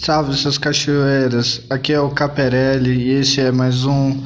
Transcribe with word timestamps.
Salve 0.00 0.32
essas 0.32 0.56
cachoeiras, 0.56 1.60
aqui 1.68 1.92
é 1.92 2.00
o 2.00 2.08
Caperelli 2.08 2.92
e 2.92 3.10
esse 3.14 3.40
é 3.40 3.50
mais 3.50 3.84
um 3.84 4.16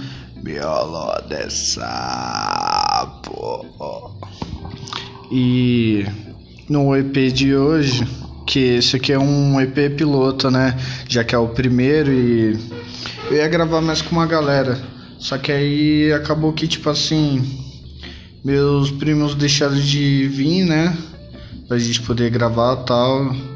Biolo 0.43 1.11
de 1.27 1.51
Sapo. 1.51 2.95
E 5.31 6.05
no 6.69 6.95
EP 6.95 7.33
de 7.33 7.57
hoje, 7.57 8.07
que 8.47 8.59
esse 8.59 8.97
aqui 8.97 9.15
é 9.15 9.19
um 9.19 9.59
EP 9.63 9.97
piloto, 9.97 10.51
né? 10.51 10.79
Já 11.09 11.25
que 11.25 11.35
é 11.35 11.39
o 11.39 11.49
primeiro 11.49 12.13
e 12.13 12.53
eu 13.31 13.39
ia 13.39 13.49
gravar 13.49 13.81
mais 13.81 14.03
com 14.03 14.15
uma 14.15 14.27
galera. 14.27 14.79
Só 15.19 15.39
que 15.39 15.51
aí 15.51 16.13
acabou 16.13 16.53
que 16.53 16.69
tipo 16.69 16.91
assim, 16.91 17.43
meus 18.45 18.91
primos 18.91 19.35
deixaram 19.35 19.81
de 19.81 20.29
vir, 20.29 20.67
né? 20.67 20.95
Pra 21.67 21.79
gente 21.79 22.03
poder 22.03 22.31
gravar 22.31 22.77
tal. 22.85 23.52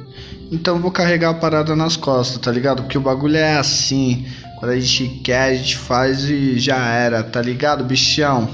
Então 0.51 0.79
vou 0.79 0.91
carregar 0.91 1.31
a 1.31 1.35
parada 1.35 1.75
nas 1.75 1.97
costas, 1.97 2.39
tá 2.39 2.53
ligado? 2.53 2.83
Porque 2.83 2.99
o 2.99 3.01
bagulho 3.01 3.37
é 3.37 3.57
assim. 3.57 4.27
Quando 4.59 4.71
a 4.71 4.81
gente 4.81 5.21
quer, 5.23 5.51
a 5.51 5.55
gente 5.55 5.77
faz 5.77 6.25
e 6.25 6.59
já 6.59 6.79
era, 6.89 7.23
tá 7.23 7.43
ligado, 7.43 7.85
bichão? 7.85 8.49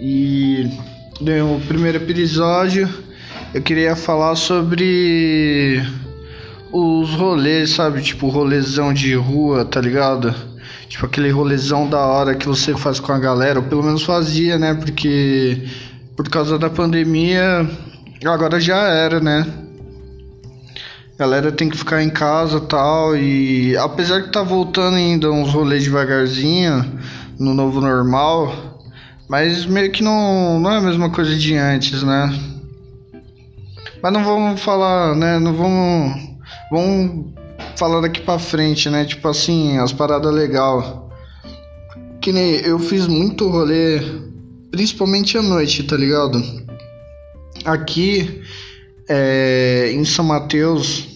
E 0.00 0.68
no 1.20 1.60
primeiro 1.66 1.98
episódio 1.98 2.88
eu 3.54 3.62
queria 3.62 3.96
falar 3.96 4.36
sobre 4.36 5.82
os 6.72 7.10
rolês, 7.14 7.70
sabe? 7.70 8.02
Tipo, 8.02 8.28
rolezão 8.28 8.92
de 8.92 9.14
rua, 9.14 9.64
tá 9.64 9.80
ligado? 9.80 10.34
Tipo, 10.88 11.06
aquele 11.06 11.30
rolezão 11.30 11.88
da 11.88 12.00
hora 12.00 12.34
que 12.34 12.46
você 12.46 12.76
faz 12.76 13.00
com 13.00 13.12
a 13.12 13.18
galera, 13.18 13.60
ou 13.60 13.64
pelo 13.64 13.82
menos 13.82 14.02
fazia, 14.02 14.58
né? 14.58 14.74
Porque 14.74 15.62
por 16.16 16.28
causa 16.28 16.58
da 16.58 16.68
pandemia, 16.68 17.68
agora 18.24 18.60
já 18.60 18.88
era, 18.88 19.20
né? 19.20 19.46
Galera 21.18 21.50
tem 21.50 21.68
que 21.68 21.76
ficar 21.76 22.02
em 22.02 22.08
casa 22.08 22.60
tal. 22.60 23.16
E 23.16 23.76
apesar 23.76 24.22
que 24.22 24.30
tá 24.30 24.42
voltando 24.42 24.96
ainda 24.96 25.30
uns 25.30 25.52
rolês 25.52 25.82
devagarzinho 25.82 26.98
no 27.38 27.52
novo 27.52 27.80
normal, 27.80 28.78
mas 29.28 29.66
meio 29.66 29.90
que 29.90 30.02
não, 30.02 30.60
não 30.60 30.70
é 30.70 30.76
a 30.78 30.80
mesma 30.80 31.10
coisa 31.10 31.34
de 31.34 31.56
antes, 31.56 32.02
né? 32.02 32.32
Mas 34.00 34.12
não 34.12 34.24
vamos 34.24 34.60
falar, 34.60 35.16
né? 35.16 35.38
Não 35.40 35.52
vamos. 35.52 36.28
Vamos 36.70 37.34
falar 37.76 38.00
daqui 38.00 38.20
pra 38.20 38.38
frente, 38.38 38.88
né? 38.88 39.04
Tipo 39.04 39.28
assim, 39.28 39.76
as 39.78 39.92
paradas 39.92 40.32
legal. 40.32 41.10
Que 42.20 42.32
nem 42.32 42.56
eu 42.60 42.78
fiz 42.78 43.06
muito 43.06 43.48
rolê, 43.48 44.00
principalmente 44.70 45.36
à 45.36 45.42
noite, 45.42 45.82
tá 45.82 45.96
ligado? 45.96 46.40
Aqui 47.64 48.42
é, 49.08 49.90
em 49.92 50.04
São 50.04 50.24
Mateus 50.24 51.06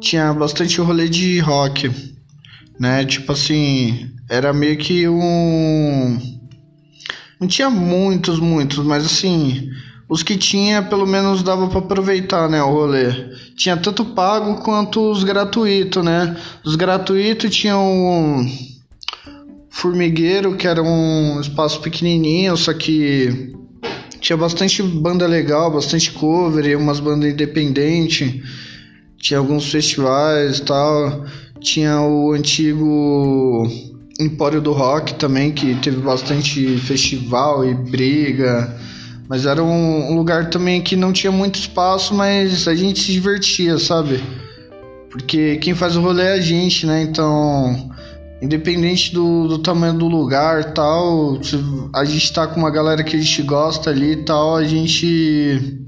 tinha 0.00 0.32
bastante 0.34 0.80
rolê 0.80 1.08
de 1.08 1.38
rock, 1.38 1.90
né? 2.78 3.04
Tipo 3.04 3.32
assim, 3.32 4.10
era 4.28 4.52
meio 4.52 4.76
que 4.76 5.08
um. 5.08 6.18
Não 7.40 7.48
tinha 7.48 7.70
muitos, 7.70 8.38
muitos, 8.38 8.78
mas 8.84 9.04
assim, 9.04 9.70
os 10.08 10.22
que 10.22 10.36
tinha 10.36 10.82
pelo 10.82 11.06
menos 11.06 11.42
dava 11.42 11.68
para 11.68 11.78
aproveitar, 11.78 12.48
né? 12.48 12.62
O 12.62 12.72
rolê. 12.72 13.12
Tinha 13.56 13.76
tanto 13.76 14.04
pago 14.04 14.62
quanto 14.62 15.10
os 15.10 15.24
gratuitos, 15.24 16.04
né? 16.04 16.36
Os 16.64 16.74
gratuitos 16.76 17.54
tinham. 17.54 17.80
Um 17.80 18.74
formigueiro, 19.74 20.56
que 20.56 20.68
era 20.68 20.80
um 20.80 21.40
espaço 21.40 21.80
pequenininho, 21.80 22.56
só 22.56 22.72
que 22.72 23.52
tinha 24.24 24.38
bastante 24.38 24.82
banda 24.82 25.26
legal, 25.26 25.70
bastante 25.70 26.10
cover 26.10 26.78
umas 26.78 26.98
bandas 26.98 27.30
independentes. 27.30 28.42
Tinha 29.18 29.38
alguns 29.38 29.70
festivais 29.70 30.58
e 30.58 30.62
tal. 30.62 31.26
Tinha 31.60 32.00
o 32.00 32.32
antigo 32.32 33.68
Empório 34.18 34.62
do 34.62 34.72
Rock 34.72 35.14
também, 35.16 35.52
que 35.52 35.74
teve 35.74 35.98
bastante 35.98 36.78
festival 36.78 37.66
e 37.66 37.74
briga. 37.74 38.74
Mas 39.28 39.44
era 39.44 39.62
um 39.62 40.16
lugar 40.16 40.48
também 40.48 40.80
que 40.80 40.96
não 40.96 41.12
tinha 41.12 41.30
muito 41.30 41.58
espaço, 41.58 42.14
mas 42.14 42.66
a 42.66 42.74
gente 42.74 43.00
se 43.00 43.12
divertia, 43.12 43.78
sabe? 43.78 44.24
Porque 45.10 45.56
quem 45.56 45.74
faz 45.74 45.96
o 45.96 46.00
rolê 46.00 46.22
é 46.22 46.32
a 46.32 46.40
gente, 46.40 46.86
né? 46.86 47.02
Então 47.02 47.93
Independente 48.42 49.14
do, 49.14 49.48
do 49.48 49.58
tamanho 49.58 49.94
do 49.94 50.08
lugar 50.08 50.74
tal, 50.74 51.38
a 51.94 52.04
gente 52.04 52.32
tá 52.32 52.46
com 52.46 52.60
uma 52.60 52.70
galera 52.70 53.02
que 53.02 53.16
a 53.16 53.18
gente 53.18 53.42
gosta 53.42 53.90
ali 53.90 54.12
e 54.12 54.24
tal, 54.24 54.56
a 54.56 54.64
gente. 54.64 55.80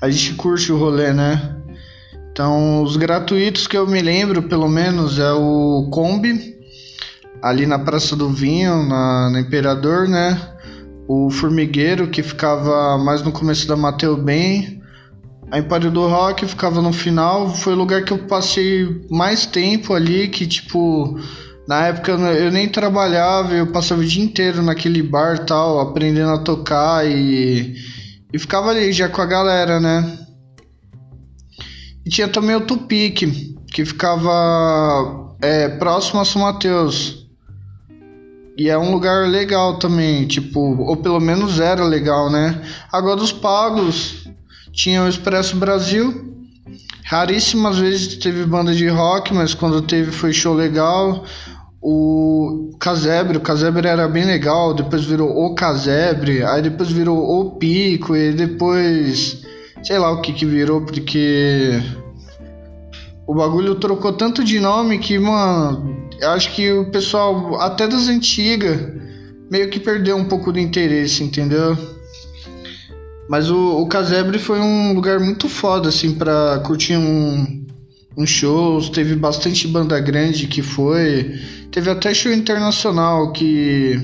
A 0.00 0.10
gente 0.10 0.34
curte 0.34 0.70
o 0.70 0.76
rolê, 0.76 1.12
né? 1.12 1.56
Então, 2.30 2.82
os 2.82 2.98
gratuitos 2.98 3.66
que 3.66 3.78
eu 3.78 3.86
me 3.86 4.02
lembro, 4.02 4.42
pelo 4.42 4.68
menos, 4.68 5.18
é 5.18 5.32
o 5.32 5.88
Kombi, 5.90 6.54
ali 7.42 7.64
na 7.64 7.78
Praça 7.78 8.14
do 8.14 8.28
Vinho, 8.28 8.82
na, 8.82 9.30
na 9.30 9.40
Imperador, 9.40 10.06
né? 10.06 10.38
O 11.08 11.30
Formigueiro, 11.30 12.08
que 12.08 12.22
ficava 12.22 12.98
mais 12.98 13.22
no 13.22 13.32
começo 13.32 13.66
da 13.66 13.74
Mateu 13.74 14.18
Bem. 14.18 14.82
A 15.50 15.58
Empório 15.58 15.90
do 15.90 16.06
Rock 16.06 16.44
ficava 16.46 16.82
no 16.82 16.92
final. 16.92 17.54
Foi 17.54 17.72
o 17.72 17.76
lugar 17.76 18.04
que 18.04 18.12
eu 18.12 18.18
passei 18.18 19.06
mais 19.08 19.46
tempo 19.46 19.94
ali, 19.94 20.28
que 20.28 20.46
tipo 20.46 21.18
na 21.66 21.86
época 21.86 22.12
eu 22.12 22.50
nem 22.50 22.68
trabalhava, 22.68 23.54
eu 23.54 23.66
passava 23.66 24.00
o 24.00 24.04
dia 24.04 24.22
inteiro 24.22 24.62
naquele 24.62 25.02
bar 25.02 25.44
tal, 25.44 25.80
aprendendo 25.80 26.30
a 26.30 26.38
tocar 26.38 27.04
e, 27.06 27.74
e 28.32 28.38
ficava 28.38 28.70
ali 28.70 28.92
já 28.92 29.08
com 29.08 29.20
a 29.20 29.26
galera, 29.26 29.80
né? 29.80 30.18
E 32.04 32.10
tinha 32.10 32.28
também 32.28 32.54
o 32.54 32.60
Tupic, 32.60 33.22
que 33.72 33.84
ficava 33.84 35.34
é, 35.42 35.68
próximo 35.68 36.20
a 36.20 36.24
São 36.24 36.42
Mateus. 36.42 37.26
E 38.56 38.70
é 38.70 38.78
um 38.78 38.92
lugar 38.92 39.28
legal 39.28 39.78
também, 39.78 40.24
tipo, 40.24 40.60
ou 40.60 40.96
pelo 40.96 41.20
menos 41.20 41.58
era 41.58 41.84
legal, 41.84 42.30
né? 42.30 42.62
Agora 42.92 43.16
dos 43.16 43.32
pagos, 43.32 44.28
tinha 44.72 45.02
o 45.02 45.08
Expresso 45.08 45.56
Brasil. 45.56 46.32
Raríssimas 47.04 47.78
vezes 47.78 48.16
teve 48.16 48.44
banda 48.46 48.74
de 48.74 48.88
rock, 48.88 49.34
mas 49.34 49.52
quando 49.52 49.82
teve 49.82 50.10
foi 50.12 50.32
show 50.32 50.54
legal 50.54 51.24
o 51.80 52.70
casebre, 52.80 53.36
o 53.36 53.40
casebre 53.40 53.86
era 53.86 54.08
bem 54.08 54.24
legal, 54.24 54.74
depois 54.74 55.04
virou 55.04 55.30
o 55.30 55.54
casebre, 55.54 56.42
aí 56.42 56.62
depois 56.62 56.90
virou 56.90 57.18
o 57.18 57.56
pico 57.56 58.16
e 58.16 58.32
depois 58.32 59.42
sei 59.82 59.98
lá 59.98 60.10
o 60.10 60.20
que 60.20 60.32
que 60.32 60.46
virou 60.46 60.80
porque 60.80 61.80
o 63.26 63.34
bagulho 63.34 63.74
trocou 63.74 64.12
tanto 64.12 64.44
de 64.44 64.60
nome 64.60 64.98
que, 64.98 65.18
mano, 65.18 66.08
acho 66.22 66.52
que 66.54 66.72
o 66.72 66.90
pessoal 66.90 67.60
até 67.60 67.86
das 67.86 68.08
antigas 68.08 68.78
meio 69.50 69.68
que 69.68 69.80
perdeu 69.80 70.16
um 70.16 70.24
pouco 70.24 70.52
do 70.52 70.58
interesse, 70.58 71.22
entendeu? 71.22 71.76
Mas 73.28 73.50
o, 73.50 73.80
o 73.80 73.88
Casebre 73.88 74.38
foi 74.38 74.60
um 74.60 74.92
lugar 74.92 75.18
muito 75.18 75.48
foda, 75.48 75.88
assim, 75.88 76.14
pra 76.14 76.60
curtir 76.64 76.96
um, 76.96 77.65
uns 78.16 78.30
shows, 78.30 78.88
teve 78.88 79.14
bastante 79.14 79.68
banda 79.68 80.00
grande 80.00 80.46
que 80.46 80.62
foi, 80.62 81.38
teve 81.70 81.90
até 81.90 82.14
show 82.14 82.32
internacional 82.32 83.32
que 83.32 84.00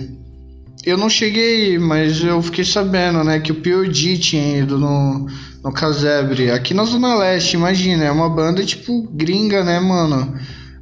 eu 0.84 0.98
não 0.98 1.08
cheguei, 1.08 1.78
mas 1.78 2.22
eu 2.22 2.42
fiquei 2.42 2.64
sabendo, 2.64 3.24
né, 3.24 3.40
que 3.40 3.52
o 3.52 3.54
POD 3.54 4.18
tinha 4.18 4.58
ido 4.58 4.78
no, 4.78 5.26
no 5.64 5.72
Casebre, 5.72 6.50
aqui 6.50 6.74
na 6.74 6.84
Zona 6.84 7.14
Leste, 7.14 7.56
imagina, 7.56 8.04
é 8.04 8.10
uma 8.10 8.28
banda 8.28 8.64
tipo 8.64 9.08
gringa, 9.12 9.64
né, 9.64 9.80
mano, 9.80 10.36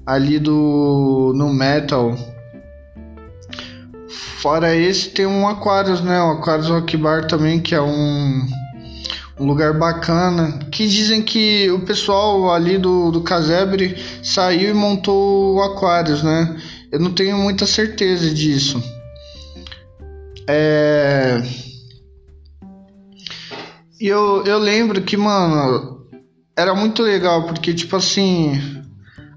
ali 0.06 0.38
do 0.38 1.32
no 1.36 1.52
metal. 1.52 2.16
Fora 4.40 4.74
esse 4.74 5.10
tem 5.10 5.26
um 5.26 5.46
Aquarius, 5.46 6.00
né, 6.00 6.20
o 6.22 6.32
Aquarius 6.32 6.68
Rock 6.68 6.96
Bar 6.96 7.26
também, 7.26 7.60
que 7.60 7.74
é 7.74 7.80
um 7.80 8.46
um 9.40 9.46
lugar 9.46 9.72
bacana. 9.78 10.58
Que 10.70 10.86
dizem 10.86 11.22
que 11.22 11.70
o 11.70 11.80
pessoal 11.80 12.52
ali 12.52 12.76
do, 12.76 13.10
do 13.10 13.22
Casebre 13.22 13.96
saiu 14.22 14.70
e 14.70 14.74
montou 14.74 15.56
o 15.56 15.62
Aquários, 15.62 16.22
né? 16.22 16.60
Eu 16.92 17.00
não 17.00 17.12
tenho 17.12 17.38
muita 17.38 17.64
certeza 17.64 18.32
disso. 18.32 18.82
É. 20.46 21.42
E 23.98 24.06
eu, 24.06 24.44
eu 24.44 24.58
lembro 24.58 25.00
que, 25.02 25.16
mano, 25.16 26.06
era 26.56 26.74
muito 26.74 27.02
legal, 27.02 27.44
porque, 27.44 27.72
tipo 27.72 27.96
assim, 27.96 28.60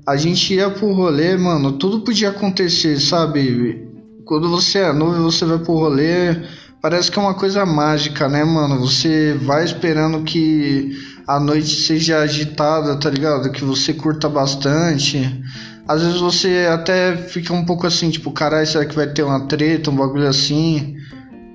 a 0.06 0.18
gente 0.18 0.54
ia 0.54 0.70
pro 0.70 0.94
rolê, 0.94 1.38
mano, 1.38 1.74
tudo 1.74 2.02
podia 2.02 2.30
acontecer, 2.30 3.00
sabe? 3.00 3.88
Quando 4.26 4.50
você 4.50 4.80
é 4.80 4.94
novo, 4.94 5.24
você 5.24 5.46
vai 5.46 5.60
pro 5.60 5.74
rolê 5.74 6.44
Parece 6.84 7.10
que 7.10 7.18
é 7.18 7.22
uma 7.22 7.34
coisa 7.34 7.66
mágica, 7.66 8.28
né, 8.28 8.44
mano? 8.44 8.78
Você 8.78 9.36
vai 9.36 9.64
esperando 9.64 10.22
que 10.26 10.92
a 11.26 11.40
noite 11.40 11.70
seja 11.70 12.18
agitada, 12.18 12.98
tá 12.98 13.10
ligado? 13.10 13.50
Que 13.54 13.64
você 13.64 13.94
curta 13.94 14.28
bastante. 14.28 15.42
Às 15.88 16.02
vezes 16.04 16.20
você 16.20 16.68
até 16.70 17.16
fica 17.16 17.54
um 17.54 17.64
pouco 17.64 17.88
assim, 17.88 18.10
tipo, 18.10 18.32
caralho, 18.32 18.68
será 18.68 18.86
que 18.86 18.94
vai 18.94 19.08
ter 19.08 19.24
uma 19.24 19.48
treta, 19.48 19.90
um 19.90 19.96
bagulho 19.96 20.28
assim? 20.28 20.98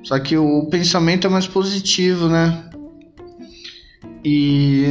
Só 0.03 0.19
que 0.19 0.35
o 0.35 0.65
pensamento 0.71 1.27
é 1.27 1.31
mais 1.31 1.47
positivo, 1.47 2.27
né? 2.27 2.65
E. 4.25 4.87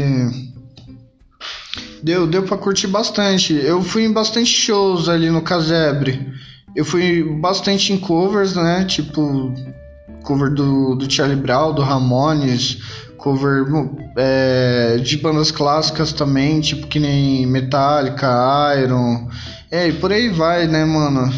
Deu, 2.04 2.28
deu 2.28 2.44
pra 2.44 2.60
curtir 2.60 2.86
bastante. 2.86 3.56
Eu 3.56 3.82
fui 3.82 4.06
em 4.06 4.14
bastante 4.14 4.52
shows 4.52 5.10
ali 5.10 5.32
no 5.32 5.42
Casebre. 5.42 6.32
Eu 6.76 6.86
fui 6.86 7.24
bastante 7.24 7.92
em 7.92 7.98
covers, 7.98 8.54
né? 8.54 8.86
Tipo, 8.86 9.52
cover 10.28 10.54
do, 10.54 10.96
do 10.96 11.10
Charlie 11.10 11.38
Brown, 11.38 11.74
do 11.74 11.82
Ramones, 11.82 12.80
cover 13.18 13.66
é, 14.18 14.98
de 14.98 15.18
bandas 15.18 15.52
clássicas 15.52 16.12
também, 16.12 16.60
tipo 16.60 16.86
que 16.86 17.00
nem 17.00 17.46
Metallica, 17.46 18.28
Iron. 18.84 19.30
É, 19.72 19.88
e 19.88 19.94
por 19.94 20.12
aí 20.12 20.28
vai, 20.28 20.68
né, 20.68 20.84
mano? 20.84 21.32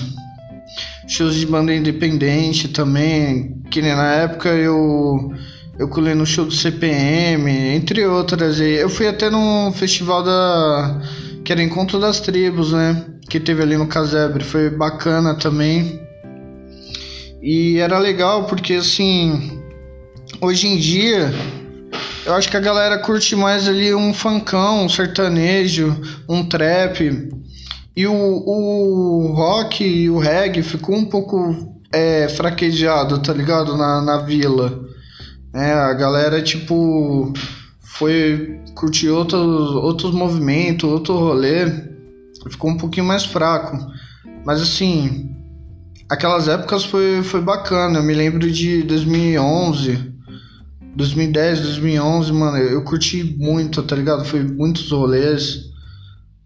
Shows 1.08 1.36
de 1.36 1.46
banda 1.46 1.74
independente 1.74 2.68
também, 2.68 3.62
que 3.70 3.80
nem 3.80 3.96
na 3.96 4.12
época 4.16 4.50
eu 4.50 5.32
eu 5.78 5.88
colei 5.88 6.14
no 6.14 6.26
show 6.26 6.46
do 6.46 6.52
CPM, 6.52 7.50
entre 7.76 8.06
outras. 8.06 8.60
Eu 8.60 8.90
fui 8.90 9.08
até 9.08 9.30
num 9.30 9.72
festival 9.72 10.24
da. 10.24 11.00
que 11.46 11.52
era 11.52 11.64
Encontro 11.64 12.00
das 12.00 12.20
Tribos, 12.20 12.74
né? 12.74 13.06
Que 13.30 13.40
teve 13.40 13.62
ali 13.64 13.78
no 13.78 13.88
Casebre. 13.88 14.44
Foi 14.44 14.70
bacana 14.70 15.36
também. 15.36 16.09
E 17.42 17.78
era 17.78 17.98
legal 17.98 18.46
porque, 18.46 18.74
assim. 18.76 19.62
Hoje 20.42 20.68
em 20.68 20.78
dia. 20.78 21.32
Eu 22.26 22.36
acho 22.36 22.50
que 22.50 22.58
a 22.58 22.62
galera 22.62 23.00
curte 23.00 23.36
mais 23.36 23.68
ali 23.68 23.94
um 23.96 24.14
funkão, 24.14 24.86
um 24.86 24.90
sertanejo, 24.90 26.00
um 26.28 26.48
trap. 26.48 27.30
E 27.96 28.06
o, 28.06 28.14
o 28.14 29.34
rock 29.34 29.84
e 29.84 30.10
o 30.10 30.20
reggae 30.20 30.62
ficou 30.62 30.96
um 30.96 31.06
pouco 31.06 31.76
é, 31.92 32.30
fraquejado, 32.30 33.20
tá 33.20 33.34
ligado? 33.34 33.76
Na, 33.76 34.02
na 34.02 34.18
vila. 34.18 34.80
É, 35.54 35.74
a 35.74 35.94
galera, 35.94 36.42
tipo, 36.42 37.34
foi 37.80 38.62
curtir 38.76 39.10
outros, 39.10 39.72
outros 39.72 40.14
movimentos, 40.14 40.90
outro 40.90 41.18
rolê, 41.18 41.66
ficou 42.50 42.70
um 42.70 42.78
pouquinho 42.78 43.06
mais 43.06 43.26
fraco. 43.26 43.78
Mas 44.46 44.62
assim, 44.62 45.36
aquelas 46.10 46.48
épocas 46.48 46.84
foi, 46.84 47.22
foi 47.24 47.42
bacana. 47.42 48.00
Eu 48.00 48.04
me 48.04 48.14
lembro 48.14 48.52
de 48.52 48.84
2011, 48.84 50.12
2010, 50.96 51.62
2011, 51.62 52.34
mano, 52.34 52.58
eu 52.58 52.84
curti 52.84 53.24
muito, 53.38 53.84
tá 53.84 53.96
ligado? 53.96 54.26
Foi 54.26 54.44
muitos 54.44 54.92
rolês. 54.92 55.70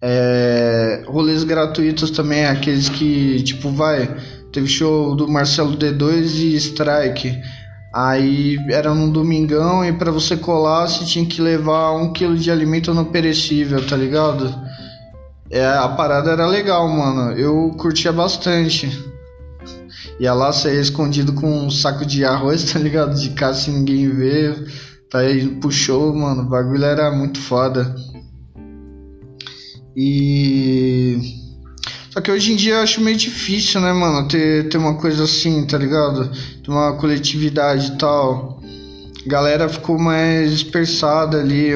É, 0.02 1.06
rolês 1.08 1.46
gratuitos 1.46 2.12
também, 2.12 2.46
aqueles 2.46 2.90
que, 2.90 3.42
tipo, 3.44 3.70
vai, 3.70 4.14
teve 4.52 4.68
show 4.68 5.16
do 5.16 5.30
Marcelo 5.30 5.78
D2 5.78 6.40
e 6.40 6.56
Strike. 6.58 7.42
Aí 7.96 8.58
era 8.70 8.94
num 8.94 9.10
domingão 9.10 9.86
e 9.86 9.94
para 9.94 10.12
você 10.12 10.36
colar 10.36 10.88
você 10.88 11.06
tinha 11.06 11.26
que 11.26 11.40
levar 11.40 11.92
um 11.92 12.12
quilo 12.12 12.36
de 12.36 12.50
alimento 12.52 12.94
não 12.94 13.06
perecível, 13.06 13.86
tá 13.86 13.96
ligado? 13.96 14.54
É, 15.50 15.64
a 15.64 15.88
parada 15.90 16.32
era 16.32 16.48
legal, 16.48 16.90
mano. 16.90 17.32
Eu 17.38 17.72
curtia 17.78 18.12
bastante. 18.12 19.13
Ia 20.20 20.34
lá 20.34 20.54
sair 20.54 20.80
escondido 20.80 21.34
com 21.34 21.66
um 21.66 21.72
saco 21.72 22.06
de 22.06 22.24
arroz, 22.24 22.72
tá 22.72 22.80
ligado? 22.80 23.20
De 23.20 23.30
casa 23.32 23.62
sem 23.62 23.74
ninguém 23.74 24.10
ver. 24.10 24.72
Tá 25.10 25.30
indo 25.30 25.60
pro 25.60 25.72
show, 25.72 26.14
mano. 26.16 26.44
O 26.44 26.50
bagulho 26.50 26.84
era 26.84 27.12
muito 27.12 27.40
foda. 27.40 27.96
E 29.96 31.44
só 32.14 32.22
que 32.22 32.30
hoje 32.30 32.54
em 32.54 32.56
dia 32.56 32.76
eu 32.76 32.82
acho 32.82 33.02
meio 33.02 33.18
difícil, 33.18 33.82
né, 33.82 33.92
mano, 33.92 34.28
ter, 34.28 34.70
ter 34.70 34.78
uma 34.78 34.96
coisa 34.98 35.24
assim, 35.24 35.66
tá 35.66 35.80
ligado? 35.80 36.30
Ter 36.64 36.70
uma 36.70 36.94
coletividade 36.94 37.88
e 37.88 37.98
tal. 37.98 38.62
A 39.26 39.30
galera 39.30 39.68
ficou 39.68 39.98
mais 39.98 40.52
dispersada 40.52 41.40
ali. 41.40 41.72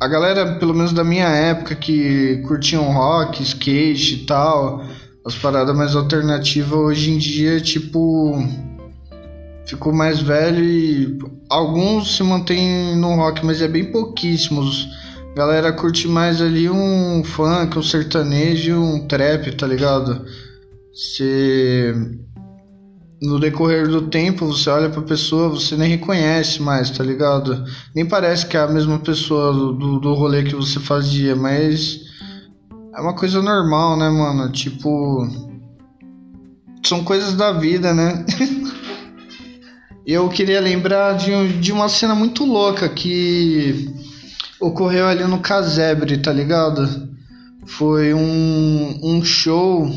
A 0.00 0.08
galera, 0.08 0.56
pelo 0.58 0.74
menos 0.74 0.92
da 0.92 1.04
minha 1.04 1.28
época, 1.28 1.76
que 1.76 2.42
curtiam 2.48 2.82
rock, 2.92 3.40
skate 3.44 4.14
e 4.14 4.26
tal, 4.26 4.84
as 5.26 5.34
paradas 5.34 5.76
mais 5.76 5.94
alternativas, 5.94 6.78
hoje 6.78 7.10
em 7.10 7.18
dia, 7.18 7.60
tipo. 7.60 8.42
Ficou 9.66 9.92
mais 9.92 10.20
velho 10.20 10.64
e 10.64 11.18
alguns 11.50 12.16
se 12.16 12.22
mantêm 12.22 12.94
no 12.96 13.16
rock, 13.16 13.44
mas 13.44 13.60
é 13.60 13.66
bem 13.66 13.90
pouquíssimos 13.90 14.86
galera 15.36 15.70
curte 15.70 16.08
mais 16.08 16.40
ali 16.40 16.70
um 16.70 17.22
funk, 17.22 17.78
um 17.78 17.82
sertanejo, 17.82 18.80
um 18.80 19.06
trap, 19.06 19.54
tá 19.54 19.66
ligado? 19.66 20.24
Você 20.94 21.94
no 23.20 23.38
decorrer 23.38 23.86
do 23.86 24.08
tempo 24.08 24.46
você 24.46 24.70
olha 24.70 24.88
pra 24.88 25.02
pessoa, 25.02 25.50
você 25.50 25.76
nem 25.76 25.90
reconhece 25.90 26.62
mais, 26.62 26.88
tá 26.88 27.04
ligado? 27.04 27.64
Nem 27.94 28.06
parece 28.06 28.46
que 28.46 28.56
é 28.56 28.60
a 28.60 28.66
mesma 28.66 28.98
pessoa 28.98 29.52
do, 29.52 30.00
do 30.00 30.14
rolê 30.14 30.42
que 30.42 30.54
você 30.54 30.80
fazia, 30.80 31.36
mas 31.36 32.00
é 32.96 33.00
uma 33.00 33.14
coisa 33.14 33.42
normal, 33.42 33.96
né, 33.96 34.08
mano? 34.08 34.50
Tipo. 34.50 35.28
São 36.82 37.04
coisas 37.04 37.34
da 37.34 37.52
vida, 37.52 37.92
né? 37.92 38.24
Eu 40.06 40.28
queria 40.28 40.60
lembrar 40.60 41.14
de, 41.14 41.58
de 41.58 41.72
uma 41.72 41.88
cena 41.88 42.14
muito 42.14 42.44
louca 42.44 42.88
que 42.88 43.92
ocorreu 44.60 45.08
ali 45.08 45.24
no 45.24 45.40
Casebre, 45.40 46.18
tá 46.18 46.32
ligado? 46.32 47.08
Foi 47.66 48.14
um, 48.14 49.00
um 49.02 49.24
show. 49.24 49.90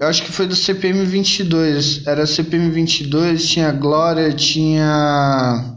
Eu 0.00 0.06
acho 0.06 0.22
que 0.22 0.30
foi 0.30 0.46
do 0.46 0.54
CPM 0.54 1.04
22. 1.04 2.06
Era 2.06 2.26
CPM 2.26 2.70
22, 2.70 3.48
tinha 3.48 3.72
Glória, 3.72 4.32
tinha. 4.32 5.74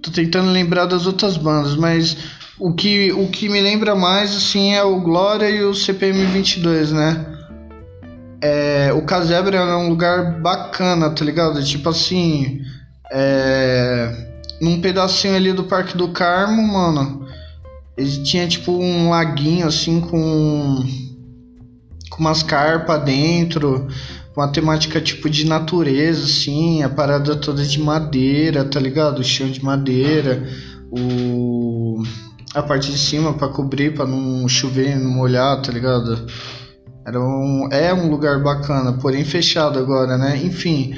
Tô 0.00 0.12
tentando 0.12 0.50
lembrar 0.50 0.86
das 0.86 1.06
outras 1.06 1.36
bandas, 1.36 1.74
mas 1.74 2.16
o 2.60 2.74
que, 2.74 3.12
o 3.12 3.28
que 3.28 3.48
me 3.48 3.60
lembra 3.60 3.94
mais 3.94 4.36
assim 4.36 4.74
é 4.74 4.82
o 4.82 5.00
Glória 5.00 5.48
e 5.48 5.64
o 5.64 5.74
CPM 5.74 6.24
22, 6.26 6.92
né? 6.92 7.26
É, 8.42 8.92
o 8.92 9.02
Casebre 9.02 9.56
era 9.56 9.76
um 9.76 9.88
lugar 9.88 10.40
bacana, 10.40 11.10
tá 11.10 11.24
ligado? 11.24 11.62
Tipo 11.64 11.88
assim. 11.88 12.60
É 13.10 14.28
num 14.60 14.80
pedacinho 14.80 15.34
ali 15.34 15.52
do 15.52 15.64
Parque 15.64 15.96
do 15.96 16.08
Carmo, 16.08 16.62
mano, 16.62 17.26
ele 17.96 18.22
tinha 18.22 18.46
tipo 18.46 18.72
um 18.72 19.08
laguinho 19.08 19.66
assim 19.66 20.00
com 20.00 20.84
com 22.10 22.20
umas 22.20 22.42
carpas 22.42 23.02
dentro, 23.04 23.88
com 24.34 24.42
a 24.42 24.48
temática 24.48 25.00
tipo 25.00 25.30
de 25.30 25.46
natureza 25.46 26.24
assim, 26.24 26.82
a 26.82 26.88
parada 26.88 27.36
toda 27.36 27.64
de 27.64 27.80
madeira, 27.80 28.64
tá 28.64 28.78
ligado? 28.78 29.20
O 29.20 29.24
chão 29.24 29.48
de 29.50 29.64
madeira, 29.64 30.46
o 30.90 32.02
a 32.54 32.62
parte 32.62 32.90
de 32.90 32.98
cima 32.98 33.34
para 33.34 33.48
cobrir, 33.48 33.94
para 33.94 34.06
não 34.06 34.48
chover, 34.48 34.98
não 34.98 35.10
molhar, 35.10 35.60
tá 35.62 35.72
ligado? 35.72 36.26
Era 37.06 37.20
um, 37.20 37.68
é 37.72 37.94
um 37.94 38.10
lugar 38.10 38.42
bacana, 38.42 38.92
porém 38.94 39.24
fechado 39.24 39.78
agora, 39.78 40.18
né? 40.18 40.36
Enfim, 40.36 40.94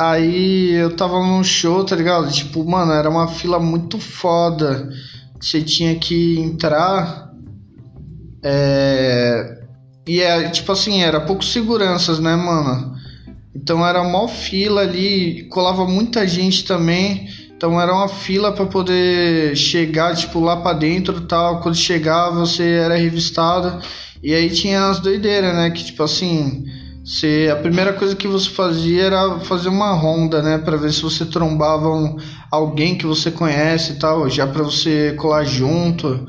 Aí 0.00 0.74
eu 0.74 0.94
tava 0.94 1.18
num 1.26 1.42
show, 1.42 1.84
tá 1.84 1.96
ligado? 1.96 2.30
Tipo, 2.30 2.64
mano, 2.64 2.92
era 2.92 3.10
uma 3.10 3.26
fila 3.26 3.58
muito 3.58 3.98
foda. 3.98 4.88
Você 5.40 5.60
tinha 5.60 5.96
que 5.96 6.38
entrar. 6.38 7.32
É. 8.44 9.58
E 10.06 10.20
é, 10.20 10.48
tipo 10.50 10.70
assim, 10.70 11.02
era 11.02 11.20
poucos 11.20 11.52
seguranças, 11.52 12.20
né, 12.20 12.36
mano? 12.36 12.96
Então 13.54 13.84
era 13.84 14.04
mó 14.04 14.28
fila 14.28 14.82
ali, 14.82 15.48
colava 15.48 15.84
muita 15.84 16.26
gente 16.28 16.64
também. 16.64 17.28
Então 17.58 17.80
era 17.80 17.92
uma 17.92 18.06
fila 18.06 18.52
para 18.52 18.66
poder 18.66 19.56
chegar, 19.56 20.14
tipo, 20.14 20.38
lá 20.38 20.58
para 20.58 20.78
dentro 20.78 21.22
tal. 21.22 21.60
Quando 21.60 21.74
chegava, 21.74 22.46
você 22.46 22.62
era 22.62 22.94
revistado. 22.94 23.82
E 24.22 24.32
aí 24.32 24.48
tinha 24.48 24.86
as 24.86 25.00
doideiras, 25.00 25.52
né? 25.56 25.68
Que 25.70 25.84
tipo 25.84 26.04
assim 26.04 26.64
você, 27.08 27.48
a 27.50 27.56
primeira 27.56 27.94
coisa 27.94 28.14
que 28.14 28.28
você 28.28 28.50
fazia 28.50 29.04
era 29.04 29.40
fazer 29.40 29.70
uma 29.70 29.92
ronda, 29.92 30.42
né, 30.42 30.58
para 30.58 30.76
ver 30.76 30.92
se 30.92 31.00
você 31.00 31.24
trombava 31.24 31.88
um, 31.88 32.18
alguém 32.50 32.98
que 32.98 33.06
você 33.06 33.30
conhece 33.30 33.94
e 33.94 33.96
tal, 33.96 34.28
já 34.28 34.46
para 34.46 34.62
você 34.62 35.14
colar 35.16 35.42
junto, 35.42 36.28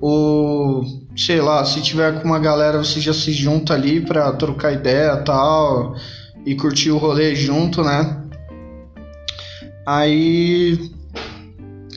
ou 0.00 0.84
sei 1.16 1.40
lá, 1.40 1.64
se 1.64 1.82
tiver 1.82 2.20
com 2.20 2.28
uma 2.28 2.38
galera 2.38 2.78
você 2.78 3.00
já 3.00 3.12
se 3.12 3.32
junta 3.32 3.74
ali 3.74 4.00
para 4.00 4.30
trocar 4.34 4.72
ideia 4.72 5.16
tal 5.16 5.96
e 6.46 6.54
curtir 6.54 6.92
o 6.92 6.98
rolê 6.98 7.34
junto, 7.34 7.82
né? 7.82 8.22
Aí 9.86 10.92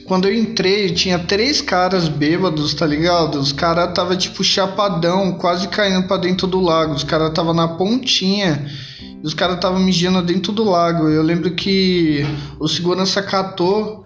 quando 0.06 0.28
eu 0.28 0.34
entrei, 0.34 0.90
tinha 0.90 1.18
três 1.18 1.60
caras 1.60 2.08
bêbados, 2.08 2.72
tá 2.74 2.86
ligado? 2.86 3.40
Os 3.40 3.52
caras 3.52 3.92
tava 3.92 4.16
tipo 4.16 4.44
chapadão, 4.44 5.32
quase 5.32 5.66
caindo 5.66 6.06
para 6.06 6.18
dentro 6.18 6.46
do 6.46 6.60
lago. 6.60 6.94
Os 6.94 7.02
caras 7.02 7.32
tava 7.32 7.52
na 7.52 7.66
pontinha. 7.66 8.66
E 9.22 9.26
os 9.26 9.34
caras 9.34 9.58
tava 9.58 9.80
mijando 9.80 10.22
dentro 10.22 10.52
do 10.52 10.62
lago. 10.62 11.08
Eu 11.08 11.24
lembro 11.24 11.50
que 11.54 12.24
o 12.60 12.68
segurança 12.68 13.20
catou 13.20 14.04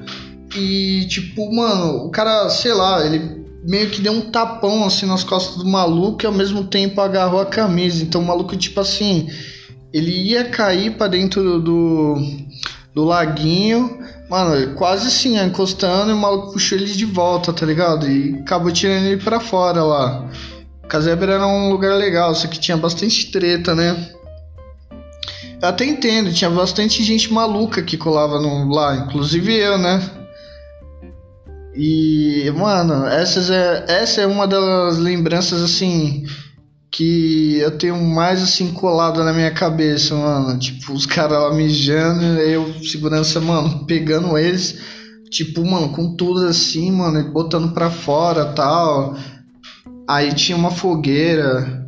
e 0.57 1.07
tipo, 1.07 1.55
mano, 1.55 2.07
o 2.07 2.11
cara, 2.11 2.49
sei 2.49 2.73
lá, 2.73 3.05
ele 3.05 3.45
meio 3.63 3.91
que 3.91 4.01
deu 4.01 4.15
um 4.15 4.31
tapão 4.31 4.87
assim 4.87 5.05
nas 5.05 5.23
costas 5.23 5.57
do 5.57 5.69
maluco 5.69 6.23
e 6.23 6.27
ao 6.27 6.33
mesmo 6.33 6.65
tempo 6.65 6.99
agarrou 7.03 7.43
a 7.43 7.47
camisa. 7.47 8.03
Então 8.03 8.23
o 8.23 8.27
maluco 8.27 8.57
tipo 8.57 8.81
assim, 8.81 9.29
ele 9.93 10.11
ia 10.11 10.45
cair 10.45 10.97
para 10.97 11.09
dentro 11.09 11.61
do 11.61 12.17
do 13.01 13.05
laguinho. 13.07 13.99
Mano, 14.29 14.75
quase 14.75 15.09
assim, 15.09 15.39
encostando 15.41 16.11
e 16.11 16.15
o 16.15 16.17
maluco 16.17 16.53
puxou 16.53 16.79
ele 16.79 16.93
de 16.93 17.05
volta, 17.05 17.53
tá 17.53 17.67
ligado? 17.67 18.09
E 18.09 18.39
acabou 18.41 18.71
tirando 18.71 19.07
ele 19.07 19.23
pra 19.23 19.41
fora 19.41 19.83
lá. 19.83 20.31
Casebre 20.89 21.33
era 21.33 21.47
um 21.47 21.71
lugar 21.71 21.97
legal, 21.97 22.35
só 22.35 22.47
que 22.47 22.61
tinha 22.61 22.77
bastante 22.77 23.31
treta, 23.31 23.75
né? 23.75 24.11
Eu 25.61 25.69
até 25.69 25.85
entendo, 25.85 26.33
tinha 26.33 26.51
bastante 26.51 27.03
gente 27.03 27.33
maluca 27.33 27.83
que 27.83 27.97
colava 27.97 28.41
no, 28.41 28.73
lá, 28.73 28.97
inclusive 28.97 29.55
eu, 29.55 29.79
né? 29.79 30.01
E, 31.75 32.51
mano, 32.57 33.07
essas 33.07 33.51
é, 33.51 33.85
essa 33.89 34.21
é 34.21 34.27
uma 34.27 34.47
das 34.47 34.99
lembranças, 34.99 35.63
assim, 35.63 36.25
que 36.91 37.59
eu 37.59 37.79
tenho 37.79 37.97
mais, 38.03 38.43
assim, 38.43 38.73
colado 38.73 39.23
na 39.23 39.33
minha 39.33 39.53
cabeça, 39.53 40.15
mano. 40.15 40.59
Tipo, 40.59 40.93
os 40.93 41.07
caras 41.07 41.39
lá 41.41 41.55
mijando, 41.55 42.25
eu, 42.41 42.75
segurança, 42.83 43.41
mano, 43.41 43.85
pegando 43.87 44.37
eles, 44.37 44.79
tipo, 45.31 45.65
mano, 45.65 45.91
com 45.91 46.17
tudo 46.17 46.47
assim, 46.47 46.91
mano, 46.91 47.21
e 47.21 47.31
botando 47.31 47.73
pra 47.73 47.91
fora 47.91 48.47
tal. 48.47 49.17
Aí 50.09 50.35
tinha 50.35 50.59
uma 50.59 50.71
fogueira. 50.71 51.79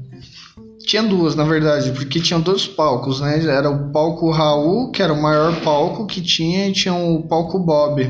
Tinha 0.86 1.02
duas, 1.02 1.34
na 1.34 1.44
verdade, 1.44 1.92
porque 1.92 2.20
tinham 2.20 2.40
dois 2.40 2.66
palcos, 2.66 3.20
né? 3.20 3.44
Era 3.44 3.70
o 3.70 3.90
palco 3.92 4.30
Raul, 4.30 4.90
que 4.90 5.02
era 5.02 5.12
o 5.12 5.20
maior 5.20 5.60
palco 5.62 6.06
que 6.06 6.20
tinha, 6.20 6.68
e 6.68 6.72
tinha 6.72 6.94
o 6.94 7.22
palco 7.26 7.58
Bob. 7.58 8.02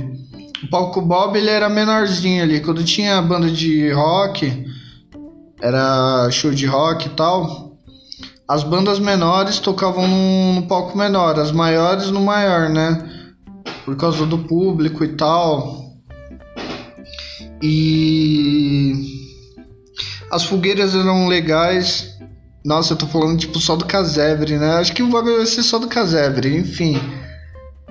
O 0.64 0.68
palco 0.68 1.00
Bob 1.00 1.36
ele 1.36 1.50
era 1.50 1.68
menorzinho 1.68 2.42
ali. 2.42 2.60
Quando 2.60 2.84
tinha 2.84 3.20
banda 3.20 3.50
de 3.50 3.90
rock, 3.90 4.64
era 5.62 6.28
show 6.30 6.50
de 6.50 6.66
rock 6.66 7.06
e 7.06 7.10
tal. 7.10 7.78
As 8.48 8.64
bandas 8.64 8.98
menores 8.98 9.60
tocavam 9.60 10.08
no, 10.08 10.54
no 10.54 10.66
palco 10.66 10.98
menor, 10.98 11.38
as 11.38 11.52
maiores 11.52 12.10
no 12.10 12.20
maior, 12.20 12.68
né? 12.68 13.08
Por 13.84 13.96
causa 13.96 14.26
do 14.26 14.38
público 14.38 15.04
e 15.04 15.16
tal. 15.16 15.80
E 17.62 18.92
as 20.32 20.42
fogueiras 20.44 20.94
eram 20.94 21.28
legais. 21.28 22.10
Nossa, 22.64 22.94
eu 22.94 22.96
tô 22.96 23.06
falando 23.06 23.38
tipo 23.38 23.58
só 23.60 23.76
do 23.76 23.86
casebre, 23.86 24.58
né? 24.58 24.74
Acho 24.74 24.92
que 24.92 25.02
o 25.02 25.08
bagulho 25.08 25.36
vai 25.36 25.46
ser 25.46 25.62
só 25.62 25.78
do 25.78 25.86
casebre, 25.86 26.56
enfim. 26.56 27.00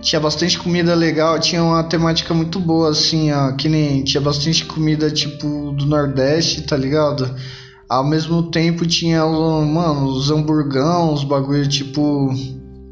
Tinha 0.02 0.20
bastante 0.20 0.60
comida 0.60 0.94
legal, 0.96 1.40
tinha 1.40 1.64
uma 1.64 1.84
temática 1.84 2.34
muito 2.34 2.60
boa, 2.60 2.90
assim, 2.90 3.32
ó. 3.32 3.54
Que 3.54 3.70
nem 3.70 4.04
tinha 4.04 4.20
bastante 4.20 4.66
comida 4.66 5.10
tipo 5.10 5.72
do 5.72 5.86
Nordeste, 5.86 6.64
tá 6.64 6.76
ligado? 6.76 7.34
Ao 7.92 8.08
mesmo 8.08 8.50
tempo 8.52 8.88
tinha, 8.88 9.26
mano, 9.26 10.06
os 10.06 10.32
hamburgão, 10.32 11.14
os 11.14 11.24
bagulho 11.24 11.68
tipo. 11.68 12.30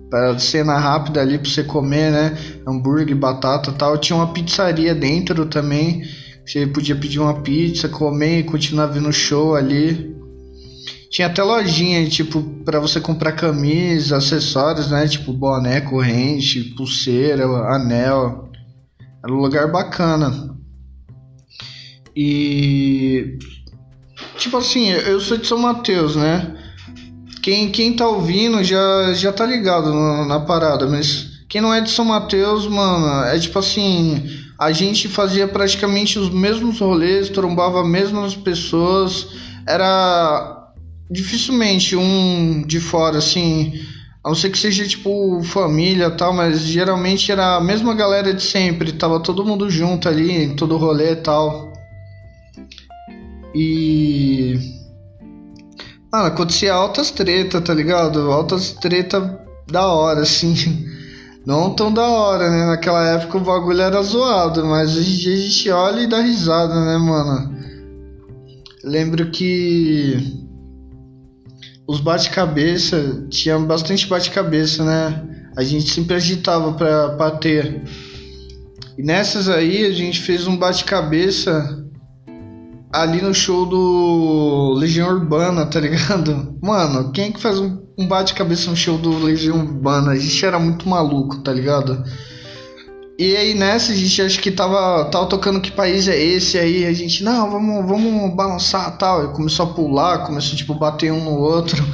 Pra 0.09 0.39
cena 0.39 0.75
rápida 0.75 1.21
ali 1.21 1.37
pra 1.37 1.47
você 1.47 1.63
comer, 1.63 2.11
né? 2.11 2.35
Hambúrguer, 2.67 3.15
batata 3.15 3.71
tal. 3.71 3.95
Tinha 3.95 4.17
uma 4.17 4.33
pizzaria 4.33 4.95
dentro 4.95 5.45
também 5.45 6.01
você 6.49 6.65
podia 6.65 6.95
pedir 6.95 7.19
uma 7.19 7.41
pizza, 7.43 7.87
comer 7.87 8.39
e 8.39 8.43
continuar 8.43 8.87
vendo 8.87 9.13
show 9.13 9.55
ali. 9.55 10.15
Tinha 11.11 11.27
até 11.27 11.43
lojinha, 11.43 12.07
tipo, 12.09 12.41
para 12.65 12.79
você 12.79 12.99
comprar 12.99 13.33
camisa, 13.33 14.17
acessórios, 14.17 14.89
né? 14.89 15.07
Tipo 15.07 15.31
boné, 15.31 15.79
corrente, 15.81 16.73
pulseira, 16.75 17.45
anel. 17.71 18.49
Era 19.23 19.31
um 19.31 19.37
lugar 19.37 19.71
bacana. 19.71 20.55
E. 22.15 23.37
Tipo 24.39 24.57
assim, 24.57 24.89
eu 24.89 25.19
sou 25.19 25.37
de 25.37 25.45
São 25.45 25.59
Mateus, 25.59 26.15
né? 26.15 26.55
Quem, 27.43 27.69
quem 27.69 27.93
tá 27.93 28.07
ouvindo 28.07 28.63
já, 28.63 29.13
já 29.13 29.31
tá 29.31 29.45
ligado 29.45 29.93
na, 29.93 30.25
na 30.25 30.39
parada, 30.39 30.87
mas 30.87 31.43
quem 31.47 31.61
não 31.61 31.73
é 31.73 31.81
de 31.81 31.91
São 31.91 32.05
Mateus, 32.05 32.65
mano, 32.65 33.25
é 33.25 33.37
tipo 33.37 33.59
assim 33.59 34.27
a 34.59 34.73
gente 34.73 35.07
fazia 35.07 35.47
praticamente 35.47 36.19
os 36.19 36.29
mesmos 36.29 36.79
rolês, 36.79 37.29
trombava 37.29 37.81
as 37.81 37.87
mesmas 37.87 38.35
pessoas, 38.35 39.27
era 39.65 40.73
dificilmente 41.09 41.95
um 41.95 42.61
de 42.67 42.79
fora, 42.81 43.19
assim, 43.19 43.73
a 44.21 44.27
não 44.27 44.35
ser 44.35 44.49
que 44.49 44.57
seja 44.57 44.85
tipo 44.85 45.41
família 45.43 46.11
tal, 46.11 46.33
mas 46.33 46.59
geralmente 46.59 47.31
era 47.31 47.55
a 47.55 47.61
mesma 47.61 47.93
galera 47.93 48.33
de 48.33 48.43
sempre, 48.43 48.91
tava 48.91 49.21
todo 49.21 49.45
mundo 49.45 49.69
junto 49.69 50.09
ali, 50.09 50.29
em 50.29 50.55
todo 50.57 50.75
rolê 50.75 51.13
e 51.13 51.15
tal. 51.15 51.68
E. 53.53 54.57
Mano, 56.11 56.25
acontecia 56.25 56.73
altas 56.73 57.11
treta, 57.11 57.61
tá 57.61 57.73
ligado? 57.73 58.31
Altas 58.31 58.73
treta 58.73 59.39
da 59.69 59.87
hora, 59.87 60.21
assim. 60.21 60.55
Não 61.45 61.73
tão 61.73 61.91
da 61.91 62.05
hora, 62.05 62.49
né? 62.49 62.65
Naquela 62.65 63.07
época 63.09 63.37
o 63.37 63.41
bagulho 63.41 63.81
era 63.81 64.01
zoado, 64.03 64.65
mas 64.65 64.95
hoje 64.95 65.13
em 65.13 65.17
dia 65.17 65.33
a 65.33 65.37
gente 65.37 65.69
olha 65.69 66.01
e 66.01 66.07
dá 66.07 66.21
risada, 66.21 66.85
né, 66.85 66.97
mano? 66.97 67.57
Lembro 68.83 69.31
que 69.31 70.47
os 71.87 71.99
bate-cabeça, 71.99 73.25
tinha 73.29 73.57
bastante 73.57 74.05
bate-cabeça, 74.07 74.83
né? 74.83 75.49
A 75.57 75.63
gente 75.63 75.89
sempre 75.89 76.15
agitava 76.15 76.73
pra 76.73 77.09
bater. 77.09 77.81
E 78.95 79.01
nessas 79.01 79.49
aí 79.49 79.85
a 79.85 79.91
gente 79.91 80.19
fez 80.19 80.45
um 80.45 80.55
bate-cabeça 80.55 81.88
ali 82.91 83.21
no 83.21 83.33
show 83.33 83.65
do 83.65 84.73
Legião 84.77 85.09
Urbana, 85.09 85.65
tá 85.65 85.79
ligado? 85.79 86.57
Mano, 86.61 87.11
quem 87.11 87.25
é 87.25 87.31
que 87.31 87.41
faz 87.41 87.59
um, 87.59 87.77
bate-cabeça 88.07 88.69
no 88.69 88.75
show 88.75 88.97
do 88.97 89.17
Legião 89.17 89.59
Urbana? 89.59 90.11
A 90.11 90.17
gente 90.17 90.45
era 90.45 90.59
muito 90.59 90.89
maluco, 90.89 91.37
tá 91.39 91.53
ligado? 91.53 92.03
E 93.17 93.35
aí 93.35 93.53
nessa 93.53 93.91
a 93.91 93.95
gente 93.95 94.21
acho 94.21 94.39
que 94.39 94.49
tava, 94.49 95.05
tava 95.05 95.25
tocando 95.25 95.59
que 95.59 95.71
país 95.71 96.07
é 96.07 96.17
esse 96.17 96.57
aí, 96.57 96.85
a 96.85 96.93
gente, 96.93 97.21
não, 97.21 97.51
vamos, 97.51 97.85
vamos 97.85 98.33
balançar 98.35 98.97
tal. 98.97 99.25
E 99.25 99.33
começou 99.33 99.65
a 99.65 99.73
pular, 99.73 100.25
começou 100.25 100.57
tipo 100.57 100.73
bater 100.73 101.11
um 101.11 101.23
no 101.23 101.37
outro. 101.37 101.85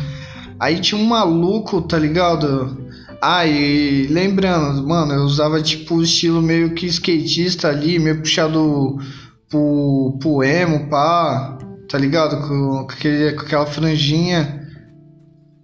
Aí 0.60 0.80
tinha 0.80 1.02
um 1.02 1.06
maluco, 1.06 1.82
tá 1.82 1.98
ligado? 1.98 2.86
Ah, 3.22 3.46
e 3.46 4.08
lembrando, 4.08 4.88
mano, 4.88 5.14
eu 5.14 5.24
usava 5.24 5.62
tipo 5.62 5.96
o 5.96 6.04
estilo 6.04 6.42
meio 6.42 6.76
que 6.76 6.86
skatista 6.86 7.70
ali, 7.70 7.98
meio 7.98 8.20
puxado 8.20 9.00
pro, 9.50 10.18
pro 10.20 10.44
emo, 10.44 10.90
pá, 10.90 11.58
tá 11.90 11.98
ligado? 11.98 12.48
Com, 12.48 12.86
com, 12.86 12.92
aquele, 12.92 13.34
com 13.34 13.42
aquela 13.42 13.66
franjinha. 13.66 14.64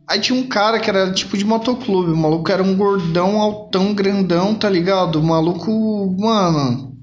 Aí 0.07 0.19
tinha 0.19 0.37
um 0.37 0.47
cara 0.47 0.79
que 0.79 0.89
era 0.89 1.11
tipo 1.11 1.37
de 1.37 1.45
motoclube, 1.45 2.11
o 2.11 2.17
maluco 2.17 2.51
era 2.51 2.61
um 2.61 2.75
gordão, 2.75 3.39
altão, 3.39 3.93
grandão, 3.93 4.53
tá 4.53 4.69
ligado? 4.69 5.19
O 5.19 5.23
maluco, 5.23 6.15
mano, 6.19 6.97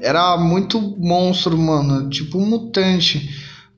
era 0.00 0.36
muito 0.38 0.80
monstro, 0.98 1.56
mano, 1.58 2.08
tipo 2.08 2.38
um 2.38 2.46
mutante. 2.46 3.28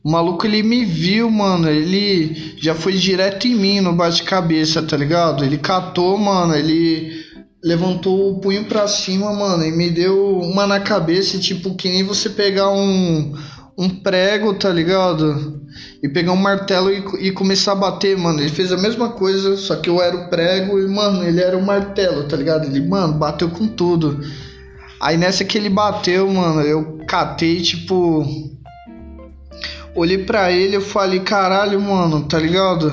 O 0.05 0.11
maluco 0.11 0.47
ele 0.47 0.63
me 0.63 0.85
viu, 0.85 1.31
mano, 1.31 1.69
ele 1.69 2.55
já 2.59 2.75
foi 2.75 2.93
direto 2.93 3.49
em 3.49 3.55
mim 3.55 3.81
no 3.81 3.93
bate-cabeça, 3.95 4.83
tá 4.83 4.97
ligado? 4.97 5.45
Ele 5.45 5.59
catou, 5.59 6.17
mano, 6.19 6.55
ele 6.55 7.25
levantou 7.65 8.31
o 8.31 8.41
punho 8.41 8.67
pra 8.67 8.87
cima, 8.87 9.33
mano, 9.33 9.65
e 9.65 9.73
me 9.73 9.89
deu 9.89 10.39
uma 10.39 10.67
na 10.67 10.81
cabeça, 10.81 11.39
tipo, 11.39 11.75
que 11.75 11.89
nem 11.89 12.05
você 12.05 12.29
pegar 12.29 12.71
um, 12.71 13.35
um 13.79 13.89
prego, 13.89 14.53
tá 14.53 14.69
ligado? 14.69 15.63
E 16.03 16.09
pegar 16.09 16.33
um 16.33 16.37
martelo 16.37 16.93
e, 16.93 17.03
e 17.27 17.33
começar 17.33 17.73
a 17.73 17.77
bater, 17.77 18.19
mano. 18.19 18.39
Ele 18.41 18.51
fez 18.51 18.71
a 18.71 18.77
mesma 18.77 19.13
coisa, 19.13 19.57
só 19.57 19.77
que 19.77 19.89
eu 19.89 20.03
era 20.03 20.15
o 20.15 20.29
prego 20.29 20.79
e, 20.79 20.87
mano, 20.87 21.25
ele 21.25 21.41
era 21.41 21.57
o 21.57 21.65
martelo, 21.65 22.29
tá 22.29 22.37
ligado? 22.37 22.67
Ele, 22.67 22.87
mano, 22.87 23.15
bateu 23.15 23.49
com 23.49 23.67
tudo. 23.67 24.21
Aí 25.01 25.17
nessa 25.17 25.43
que 25.43 25.57
ele 25.57 25.71
bateu, 25.71 26.31
mano, 26.31 26.61
eu 26.61 26.99
catei, 27.09 27.63
tipo. 27.63 28.27
Olhei 29.97 30.19
pra 30.19 30.53
ele 30.53 30.77
e 30.77 30.81
falei, 30.81 31.21
caralho, 31.21 31.81
mano, 31.81 32.25
tá 32.29 32.39
ligado? 32.39 32.93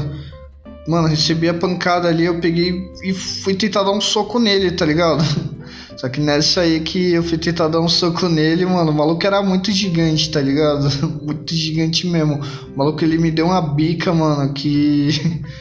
Mano, 0.88 1.08
recebi 1.08 1.48
a 1.48 1.54
pancada 1.54 2.08
ali, 2.08 2.26
eu 2.26 2.40
peguei 2.40 2.92
e 3.04 3.14
fui 3.14 3.54
tentar 3.54 3.84
dar 3.84 3.92
um 3.92 4.02
soco 4.02 4.40
nele, 4.40 4.72
tá 4.72 4.86
ligado? 4.86 5.24
Só 5.96 6.10
que 6.10 6.20
nessa 6.20 6.62
aí 6.62 6.80
que 6.80 7.14
eu 7.14 7.22
fui 7.22 7.38
tentar 7.38 7.68
dar 7.68 7.80
um 7.80 7.88
soco 7.88 8.28
nele, 8.28 8.66
mano, 8.66 8.92
o 8.92 8.94
maluco 8.94 9.26
era 9.26 9.42
muito 9.44 9.72
gigante, 9.72 10.32
tá 10.32 10.42
ligado? 10.42 10.90
muito 11.22 11.54
gigante 11.54 12.08
mesmo. 12.08 12.42
O 12.74 12.78
maluco 12.78 13.04
ele 13.04 13.20
me 13.20 13.30
deu 13.30 13.46
uma 13.46 13.62
bica, 13.62 14.12
mano, 14.12 14.52
que 14.54 15.10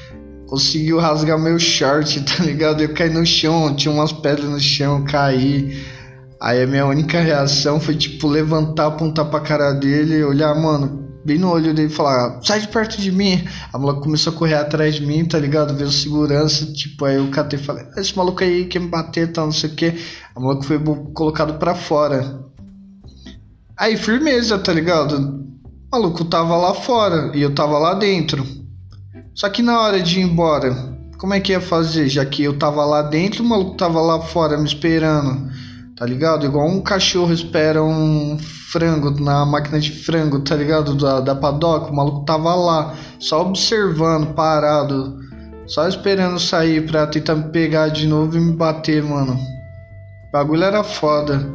conseguiu 0.48 0.98
rasgar 0.98 1.38
meu 1.38 1.58
short, 1.58 2.22
tá 2.22 2.42
ligado? 2.42 2.82
Eu 2.82 2.94
caí 2.94 3.10
no 3.10 3.26
chão, 3.26 3.74
tinha 3.76 3.92
umas 3.92 4.12
pedras 4.12 4.48
no 4.48 4.60
chão, 4.60 5.04
caí. 5.04 5.76
Aí 6.40 6.62
a 6.62 6.66
minha 6.66 6.86
única 6.86 7.20
reação 7.20 7.78
foi, 7.78 7.94
tipo, 7.94 8.26
levantar, 8.26 8.86
apontar 8.86 9.26
pra 9.26 9.40
cara 9.40 9.72
dele 9.72 10.14
e 10.14 10.24
olhar, 10.24 10.54
mano, 10.54 11.09
bem 11.24 11.38
no 11.38 11.50
olho 11.50 11.74
dele 11.74 11.88
e 11.88 11.94
falar, 11.94 12.40
sai 12.42 12.60
de 12.60 12.68
perto 12.68 13.00
de 13.00 13.10
mim. 13.12 13.46
A 13.72 13.78
mulher 13.78 14.00
começou 14.00 14.32
a 14.32 14.36
correr 14.36 14.54
atrás 14.54 14.94
de 14.94 15.06
mim, 15.06 15.24
tá 15.24 15.38
ligado? 15.38 15.74
Veio 15.74 15.90
segurança, 15.90 16.66
tipo, 16.72 17.04
aí 17.04 17.16
eu 17.16 17.28
catei 17.30 17.58
e 17.58 17.62
falei, 17.62 17.86
esse 17.96 18.16
maluco 18.16 18.42
aí 18.42 18.66
quer 18.66 18.80
me 18.80 18.88
bater, 18.88 19.32
tal, 19.32 19.46
não 19.46 19.52
sei 19.52 19.70
o 19.70 19.74
que. 19.74 19.94
A 20.34 20.40
mulher 20.40 20.62
foi 20.62 20.78
colocado 21.12 21.58
pra 21.58 21.74
fora. 21.74 22.44
Aí, 23.76 23.96
firmeza, 23.96 24.58
tá 24.58 24.72
ligado? 24.72 25.16
O 25.16 25.96
maluco 25.96 26.24
tava 26.24 26.56
lá 26.56 26.74
fora 26.74 27.32
e 27.34 27.42
eu 27.42 27.54
tava 27.54 27.78
lá 27.78 27.94
dentro. 27.94 28.46
Só 29.34 29.48
que 29.48 29.62
na 29.62 29.80
hora 29.80 30.02
de 30.02 30.20
ir 30.20 30.22
embora, 30.22 30.74
como 31.18 31.34
é 31.34 31.40
que 31.40 31.52
ia 31.52 31.60
fazer? 31.60 32.08
Já 32.08 32.24
que 32.24 32.42
eu 32.42 32.58
tava 32.58 32.84
lá 32.84 33.02
dentro, 33.02 33.42
o 33.42 33.46
maluco 33.46 33.76
tava 33.76 34.00
lá 34.00 34.20
fora 34.20 34.58
me 34.58 34.66
esperando. 34.66 35.50
Tá 36.00 36.06
ligado? 36.06 36.46
Igual 36.46 36.66
um 36.66 36.80
cachorro 36.80 37.30
espera 37.30 37.84
um 37.84 38.38
frango 38.38 39.10
na 39.20 39.44
máquina 39.44 39.78
de 39.78 39.92
frango, 39.92 40.40
tá 40.40 40.56
ligado? 40.56 40.94
Da, 40.94 41.20
da 41.20 41.34
padoca. 41.34 41.92
O 41.92 41.94
maluco 41.94 42.24
tava 42.24 42.54
lá, 42.54 42.96
só 43.18 43.42
observando, 43.42 44.32
parado. 44.32 45.20
Só 45.66 45.86
esperando 45.86 46.40
sair 46.40 46.86
pra 46.86 47.06
tentar 47.06 47.34
me 47.34 47.52
pegar 47.52 47.88
de 47.88 48.06
novo 48.06 48.34
e 48.34 48.40
me 48.40 48.52
bater, 48.54 49.02
mano. 49.02 49.34
O 49.34 50.32
bagulho 50.32 50.64
era 50.64 50.82
foda. 50.82 51.46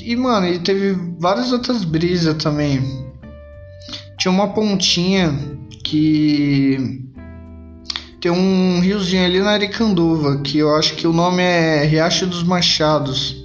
E, 0.00 0.14
mano, 0.14 0.46
e 0.46 0.60
teve 0.60 0.92
várias 1.18 1.52
outras 1.52 1.82
brisas 1.82 2.40
também. 2.40 2.80
Tinha 4.20 4.30
uma 4.30 4.54
pontinha 4.54 5.36
que 5.82 7.04
tem 8.22 8.30
um 8.30 8.78
riozinho 8.78 9.24
ali 9.24 9.40
na 9.40 9.50
Aricanduva, 9.50 10.38
que 10.42 10.56
eu 10.56 10.76
acho 10.76 10.94
que 10.94 11.08
o 11.08 11.12
nome 11.12 11.42
é 11.42 11.84
Riacho 11.84 12.24
dos 12.24 12.44
Machados. 12.44 13.44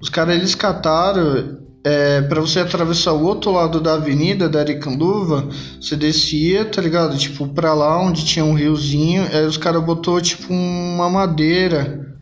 Os 0.00 0.08
caras 0.08 0.34
eles 0.34 0.56
cataram 0.56 1.60
é, 1.84 2.20
para 2.22 2.40
você 2.40 2.58
atravessar 2.58 3.12
o 3.12 3.22
outro 3.22 3.52
lado 3.52 3.80
da 3.80 3.94
avenida 3.94 4.48
da 4.48 4.58
Aricanduva, 4.58 5.48
você 5.80 5.94
descia, 5.94 6.64
tá 6.64 6.82
ligado? 6.82 7.16
Tipo, 7.16 7.46
pra 7.46 7.72
lá 7.74 7.96
onde 7.96 8.24
tinha 8.24 8.44
um 8.44 8.54
riozinho, 8.54 9.22
aí 9.32 9.46
os 9.46 9.56
caras 9.56 9.84
botou 9.84 10.20
tipo 10.20 10.52
uma 10.52 11.08
madeira, 11.08 12.16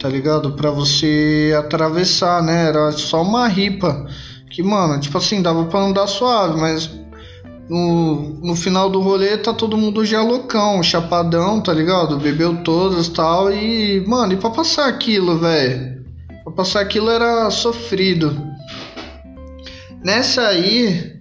tá 0.00 0.08
ligado? 0.08 0.56
Pra 0.56 0.72
você 0.72 1.54
atravessar, 1.56 2.42
né? 2.42 2.66
Era 2.66 2.90
só 2.90 3.22
uma 3.22 3.46
ripa. 3.46 4.08
Que, 4.50 4.60
mano, 4.60 4.98
tipo 4.98 5.16
assim, 5.16 5.40
dava 5.40 5.66
pra 5.66 5.80
andar 5.80 6.08
suave, 6.08 6.60
mas 6.60 6.90
no, 7.68 8.40
no 8.40 8.56
final 8.56 8.90
do 8.90 9.00
rolê 9.00 9.36
tá 9.38 9.52
todo 9.52 9.76
mundo 9.76 10.04
já 10.04 10.22
loucão, 10.22 10.82
chapadão, 10.82 11.60
tá 11.60 11.72
ligado? 11.72 12.18
Bebeu 12.18 12.62
todas 12.62 13.08
tal. 13.08 13.52
E, 13.52 14.04
mano, 14.06 14.32
e 14.32 14.36
pra 14.36 14.50
passar 14.50 14.88
aquilo, 14.88 15.38
velho? 15.38 16.04
Pra 16.44 16.52
passar 16.52 16.80
aquilo 16.80 17.10
era 17.10 17.50
sofrido. 17.50 18.36
Nessa 20.04 20.48
aí, 20.48 21.12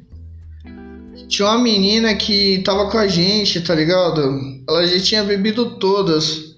tinha 1.27 1.47
uma 1.47 1.59
menina 1.59 2.15
que 2.15 2.61
tava 2.65 2.89
com 2.89 2.97
a 2.97 3.07
gente, 3.07 3.61
tá 3.61 3.75
ligado? 3.75 4.39
Ela 4.67 4.85
já 4.85 4.99
tinha 4.99 5.23
bebido 5.23 5.77
todas. 5.77 6.51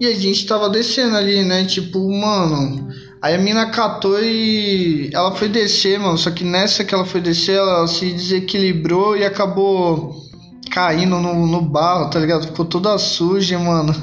E 0.00 0.06
a 0.06 0.14
gente 0.14 0.46
tava 0.46 0.68
descendo 0.68 1.16
ali, 1.16 1.42
né? 1.42 1.64
Tipo, 1.64 1.98
mano, 2.10 2.88
Aí 3.24 3.36
a 3.36 3.38
mina 3.38 3.70
catou 3.70 4.22
e 4.22 5.08
ela 5.14 5.34
foi 5.34 5.48
descer, 5.48 5.98
mano. 5.98 6.18
Só 6.18 6.30
que 6.30 6.44
nessa 6.44 6.84
que 6.84 6.94
ela 6.94 7.06
foi 7.06 7.22
descer, 7.22 7.56
ela 7.56 7.88
se 7.88 8.12
desequilibrou 8.12 9.16
e 9.16 9.24
acabou 9.24 10.14
caindo 10.70 11.18
no, 11.18 11.46
no 11.46 11.62
barro, 11.62 12.10
tá 12.10 12.20
ligado? 12.20 12.48
Ficou 12.48 12.66
toda 12.66 12.98
suja, 12.98 13.58
mano. 13.58 13.94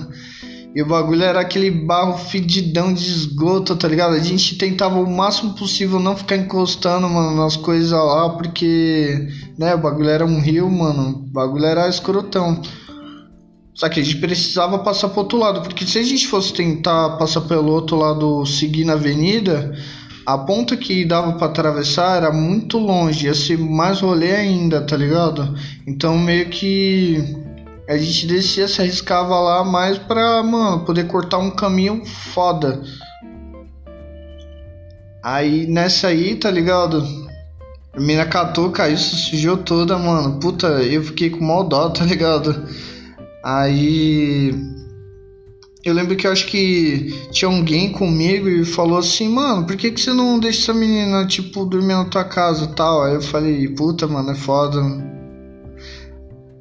E 0.73 0.81
o 0.81 0.87
bagulho 0.87 1.21
era 1.21 1.39
aquele 1.39 1.69
barro 1.69 2.17
fedidão 2.17 2.91
de 2.91 3.05
esgoto, 3.05 3.75
tá 3.75 3.87
ligado? 3.87 4.15
A 4.15 4.19
gente 4.19 4.57
tentava 4.57 4.99
o 4.99 5.07
máximo 5.07 5.53
possível 5.53 5.99
não 5.99 6.17
ficar 6.17 6.37
encostando, 6.37 7.07
mano, 7.07 7.37
nas 7.37 7.55
coisas 7.55 7.91
lá, 7.91 8.27
porque, 8.31 9.27
né, 9.55 9.75
o 9.75 9.77
bagulho 9.77 10.09
era 10.09 10.25
um 10.25 10.39
rio, 10.39 10.67
mano. 10.67 11.09
O 11.09 11.31
bagulho 11.31 11.65
era 11.65 11.87
escrotão. 11.87 12.59
Só 13.73 13.87
que 13.87 13.99
a 13.99 14.03
gente 14.03 14.17
precisava 14.17 14.79
passar 14.79 15.09
pro 15.09 15.21
outro 15.21 15.37
lado, 15.37 15.61
porque 15.61 15.85
se 15.85 15.97
a 15.97 16.03
gente 16.03 16.27
fosse 16.27 16.53
tentar 16.53 17.11
passar 17.17 17.41
pelo 17.41 17.71
outro 17.71 17.95
lado, 17.95 18.45
seguir 18.45 18.83
na 18.83 18.93
avenida, 18.93 19.73
a 20.25 20.37
ponta 20.37 20.77
que 20.77 21.05
dava 21.05 21.33
para 21.33 21.47
atravessar 21.47 22.17
era 22.17 22.31
muito 22.31 22.77
longe, 22.77 23.25
ia 23.25 23.33
ser 23.33 23.57
mais 23.57 24.01
rolê 24.01 24.35
ainda, 24.35 24.81
tá 24.81 24.95
ligado? 24.95 25.55
Então 25.87 26.17
meio 26.17 26.49
que 26.49 27.17
a 27.87 27.97
gente 27.97 28.27
descia, 28.27 28.67
se 28.67 28.81
arriscava 28.81 29.39
lá 29.39 29.63
mais 29.63 29.97
pra, 29.97 30.43
mano, 30.43 30.85
poder 30.85 31.07
cortar 31.07 31.37
um 31.39 31.51
caminho 31.51 32.05
foda. 32.05 32.81
Aí 35.23 35.65
nessa 35.67 36.07
aí, 36.07 36.35
tá 36.35 36.51
ligado? 36.51 37.03
A 37.93 37.99
mina 37.99 38.25
catou, 38.25 38.71
caiu, 38.71 38.97
sujou 38.97 39.57
toda, 39.57 39.97
mano. 39.97 40.39
Puta, 40.39 40.67
eu 40.83 41.03
fiquei 41.03 41.29
com 41.29 41.43
mal 41.43 41.63
dó, 41.63 41.89
tá 41.89 42.05
ligado? 42.05 42.65
Aí 43.43 44.53
eu 45.83 45.95
lembro 45.95 46.15
que 46.15 46.27
eu 46.27 46.31
acho 46.31 46.45
que 46.45 47.11
tinha 47.31 47.49
alguém 47.49 47.91
comigo 47.91 48.47
e 48.47 48.63
falou 48.63 48.99
assim, 48.99 49.27
mano, 49.27 49.65
por 49.65 49.75
que, 49.75 49.89
que 49.89 49.99
você 49.99 50.13
não 50.13 50.39
deixa 50.39 50.61
essa 50.61 50.73
menina, 50.73 51.25
tipo, 51.25 51.65
dormir 51.65 51.93
na 51.95 52.05
tua 52.05 52.23
casa 52.23 52.65
e 52.65 52.75
tal? 52.75 53.03
Aí 53.03 53.15
eu 53.15 53.21
falei, 53.21 53.67
puta, 53.69 54.07
mano, 54.07 54.29
é 54.29 54.35
foda. 54.35 54.79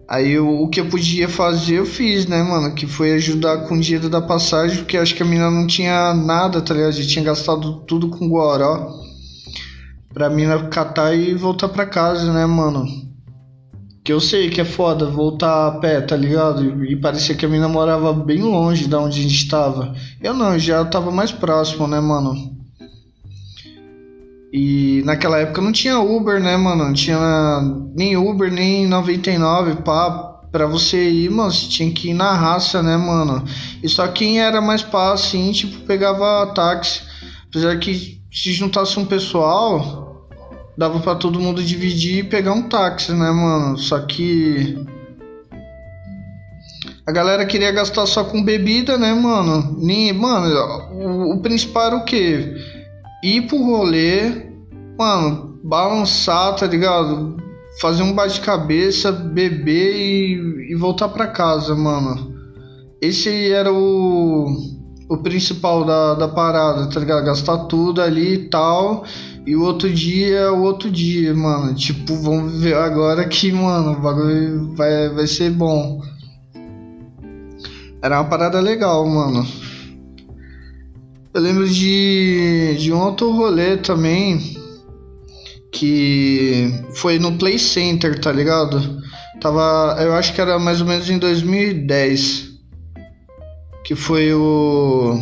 Aí 0.09 0.33
eu, 0.33 0.49
o 0.49 0.69
que 0.69 0.81
eu 0.81 0.89
podia 0.89 1.29
fazer, 1.29 1.77
eu 1.77 1.87
fiz, 1.87 2.27
né, 2.27 2.43
mano? 2.43 2.75
Que 2.75 2.87
foi 2.87 3.13
ajudar 3.13 3.69
com 3.69 3.75
o 3.75 3.81
dinheiro 3.81 4.09
da 4.09 4.23
passagem, 4.23 4.79
porque 4.79 4.97
acho 4.97 5.15
que 5.15 5.23
a 5.23 5.27
menina 5.27 5.51
não 5.51 5.67
tinha 5.67 6.15
nada, 6.15 6.63
tá 6.63 6.73
ligado? 6.73 6.93
Já 6.93 7.07
tinha 7.07 7.25
gastado 7.25 7.81
tudo 7.87 8.09
com 8.09 8.29
Guaró. 8.29 8.91
Pra 10.13 10.31
mina 10.31 10.67
catar 10.69 11.15
e 11.15 11.35
voltar 11.35 11.69
pra 11.69 11.87
casa, 11.87 12.33
né, 12.33 12.47
mano? 12.47 13.10
Que 14.11 14.15
eu 14.15 14.21
sei 14.21 14.51
que 14.51 14.61
é 14.61 14.65
foda 14.65 15.07
voltar 15.07 15.69
a 15.69 15.71
pé, 15.79 16.01
tá 16.01 16.17
ligado? 16.17 16.85
E, 16.85 16.97
parecia 16.97 17.33
que 17.33 17.47
a 17.47 17.49
mina 17.49 17.69
morava 17.69 18.13
bem 18.13 18.43
longe 18.43 18.89
da 18.89 18.99
onde 18.99 19.21
a 19.21 19.23
gente 19.23 19.47
tava. 19.47 19.95
Eu 20.21 20.35
não, 20.35 20.59
já 20.59 20.85
tava 20.85 21.13
mais 21.13 21.31
próximo, 21.31 21.87
né, 21.87 22.01
mano? 22.01 22.35
E 24.53 25.01
naquela 25.05 25.39
época 25.39 25.61
não 25.61 25.71
tinha 25.71 26.01
Uber, 26.01 26.41
né, 26.41 26.57
mano? 26.57 26.87
Não 26.87 26.93
tinha 26.93 27.21
nem 27.95 28.17
Uber, 28.17 28.51
nem 28.51 28.85
99, 28.85 29.77
pá. 29.85 30.11
Pra 30.51 30.67
você 30.67 31.09
ir, 31.09 31.31
mano, 31.31 31.53
você 31.53 31.69
tinha 31.69 31.93
que 31.93 32.11
ir 32.11 32.15
na 32.15 32.33
raça, 32.33 32.83
né, 32.83 32.97
mano? 32.97 33.45
E 33.81 33.89
só 33.89 34.09
quem 34.09 34.41
era 34.41 34.61
mais 34.61 34.83
pá, 34.83 35.13
assim, 35.13 35.53
tipo, 35.53 35.87
pegava 35.87 36.53
táxi. 36.53 37.03
Apesar 37.49 37.79
que 37.79 38.21
se 38.33 38.53
juntasse 38.53 38.99
um 38.99 39.05
pessoal, 39.05 40.10
dava 40.77 41.01
para 41.01 41.17
todo 41.17 41.41
mundo 41.41 41.63
dividir 41.63 42.19
e 42.19 42.29
pegar 42.29 42.53
um 42.53 42.69
táxi, 42.69 43.13
né, 43.13 43.31
mano? 43.31 43.77
Só 43.79 44.01
que 44.01 44.77
a 47.07 47.13
galera 47.13 47.45
queria 47.45 47.73
gastar 47.73 48.07
só 48.07 48.25
com 48.25 48.43
bebida, 48.43 48.97
né, 48.97 49.13
mano? 49.13 49.77
Nem, 49.79 50.13
mano, 50.13 50.47
o, 50.93 51.35
o 51.35 51.43
principal 51.43 51.87
era 51.87 51.97
o 51.97 52.05
quê? 52.05 52.55
Ir 53.23 53.49
pro 53.49 53.59
rolê, 53.59 54.47
mano, 54.99 55.59
balançar, 55.65 56.55
tá 56.55 56.67
ligado? 56.67 57.37
Fazer 57.81 58.03
um 58.03 58.13
bate-cabeça, 58.13 59.11
beber 59.11 59.97
e, 59.97 60.73
e 60.73 60.75
voltar 60.77 61.09
para 61.09 61.27
casa, 61.27 61.75
mano. 61.75 62.35
Esse 63.01 63.51
era 63.51 63.73
o, 63.73 64.47
o 65.09 65.17
principal 65.19 65.85
da, 65.85 66.15
da 66.15 66.29
parada, 66.29 66.89
tá 66.89 67.01
ligado? 67.01 67.25
Gastar 67.25 67.59
tudo 67.65 68.03
ali 68.03 68.35
e 68.35 68.49
tal. 68.49 69.05
E 69.47 69.57
o 69.57 69.63
outro 69.63 69.91
dia, 69.91 70.53
o 70.53 70.63
outro 70.63 70.91
dia, 70.91 71.35
mano. 71.35 71.75
Tipo, 71.75 72.15
vamos 72.17 72.61
ver 72.61 72.75
agora 72.75 73.27
que, 73.27 73.51
mano, 73.51 73.93
o 73.93 74.01
bagulho 74.01 74.75
vai, 74.75 75.09
vai 75.09 75.27
ser 75.27 75.51
bom. 75.51 76.03
Era 78.03 78.21
uma 78.21 78.29
parada 78.29 78.61
legal, 78.61 79.07
mano. 79.07 79.47
Eu 81.33 81.41
lembro 81.41 81.69
de, 81.69 82.77
de 82.79 82.93
um 82.93 83.01
outro 83.01 83.31
rolê 83.31 83.77
também. 83.77 84.59
Que 85.73 86.73
foi 86.95 87.19
no 87.19 87.39
Play 87.39 87.59
Center, 87.59 88.21
tá 88.21 88.33
ligado? 88.33 89.01
Tava. 89.41 89.97
Eu 90.01 90.15
acho 90.15 90.35
que 90.35 90.41
era 90.41 90.59
mais 90.59 90.81
ou 90.81 90.87
menos 90.87 91.09
em 91.09 91.19
2010. 91.19 92.51
Que 93.85 93.95
foi 93.95 94.35
o 94.35 95.19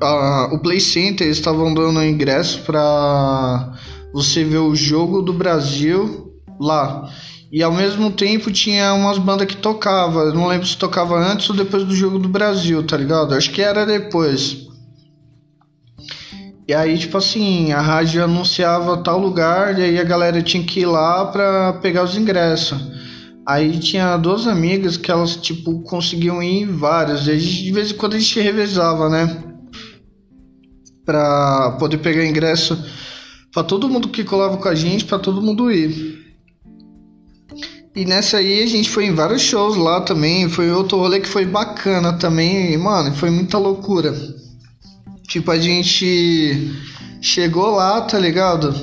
a, 0.00 0.50
o 0.52 0.58
Play 0.58 0.80
Center 0.80 1.28
estavam 1.28 1.72
dando 1.72 2.02
ingresso 2.04 2.60
para 2.62 3.72
você 4.12 4.44
ver 4.44 4.58
o 4.58 4.74
jogo 4.74 5.22
do 5.22 5.32
Brasil 5.32 6.32
lá. 6.60 7.08
E 7.52 7.62
ao 7.62 7.72
mesmo 7.72 8.10
tempo 8.10 8.50
tinha 8.50 8.92
umas 8.94 9.18
bandas 9.18 9.46
que 9.46 9.56
tocava. 9.56 10.32
Não 10.32 10.48
lembro 10.48 10.66
se 10.66 10.76
tocava 10.76 11.16
antes 11.16 11.48
ou 11.48 11.56
depois 11.56 11.84
do 11.84 11.94
jogo 11.94 12.18
do 12.18 12.28
Brasil, 12.28 12.84
tá 12.84 12.96
ligado? 12.96 13.34
Acho 13.34 13.50
que 13.50 13.62
era 13.62 13.86
depois. 13.86 14.66
E 16.66 16.72
aí, 16.72 16.96
tipo 16.98 17.18
assim, 17.18 17.72
a 17.72 17.80
rádio 17.80 18.24
anunciava 18.24 18.96
tal 18.96 19.18
lugar, 19.18 19.78
e 19.78 19.82
aí 19.82 19.98
a 19.98 20.04
galera 20.04 20.42
tinha 20.42 20.64
que 20.64 20.80
ir 20.80 20.86
lá 20.86 21.26
pra 21.26 21.74
pegar 21.74 22.02
os 22.02 22.16
ingressos. 22.16 22.78
Aí 23.46 23.78
tinha 23.78 24.16
duas 24.16 24.46
amigas 24.46 24.96
que 24.96 25.10
elas, 25.10 25.36
tipo, 25.36 25.82
conseguiam 25.82 26.42
ir 26.42 26.62
em 26.62 26.66
várias. 26.66 27.28
E 27.28 27.36
de 27.36 27.70
vez 27.70 27.90
em 27.90 27.94
quando 27.94 28.14
a 28.14 28.18
gente 28.18 28.40
revezava, 28.40 29.10
né? 29.10 29.43
Para 31.04 31.72
poder 31.78 31.98
pegar 31.98 32.24
ingresso 32.24 32.82
para 33.52 33.62
todo 33.62 33.88
mundo 33.88 34.08
que 34.08 34.24
colava 34.24 34.56
com 34.56 34.68
a 34.68 34.74
gente, 34.74 35.04
para 35.04 35.18
todo 35.18 35.40
mundo 35.40 35.70
ir. 35.70 36.24
E 37.94 38.04
nessa 38.04 38.38
aí 38.38 38.64
a 38.64 38.66
gente 38.66 38.90
foi 38.90 39.06
em 39.06 39.14
vários 39.14 39.42
shows 39.42 39.76
lá 39.76 40.00
também, 40.00 40.48
foi 40.48 40.72
outro 40.72 40.98
rolê 40.98 41.20
que 41.20 41.28
foi 41.28 41.44
bacana 41.46 42.14
também, 42.14 42.72
e, 42.72 42.76
mano, 42.76 43.14
foi 43.14 43.30
muita 43.30 43.56
loucura. 43.56 44.12
Tipo, 45.28 45.52
a 45.52 45.58
gente 45.58 46.72
chegou 47.20 47.70
lá, 47.70 48.00
tá 48.00 48.18
ligado? 48.18 48.74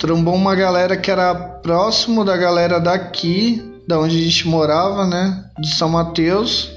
Trombou 0.00 0.34
uma 0.34 0.56
galera 0.56 0.96
que 0.96 1.10
era 1.10 1.32
próximo 1.32 2.24
da 2.24 2.36
galera 2.36 2.80
daqui, 2.80 3.62
da 3.86 4.00
onde 4.00 4.18
a 4.18 4.22
gente 4.22 4.48
morava, 4.48 5.06
né? 5.06 5.44
De 5.60 5.72
São 5.74 5.88
Mateus. 5.88 6.70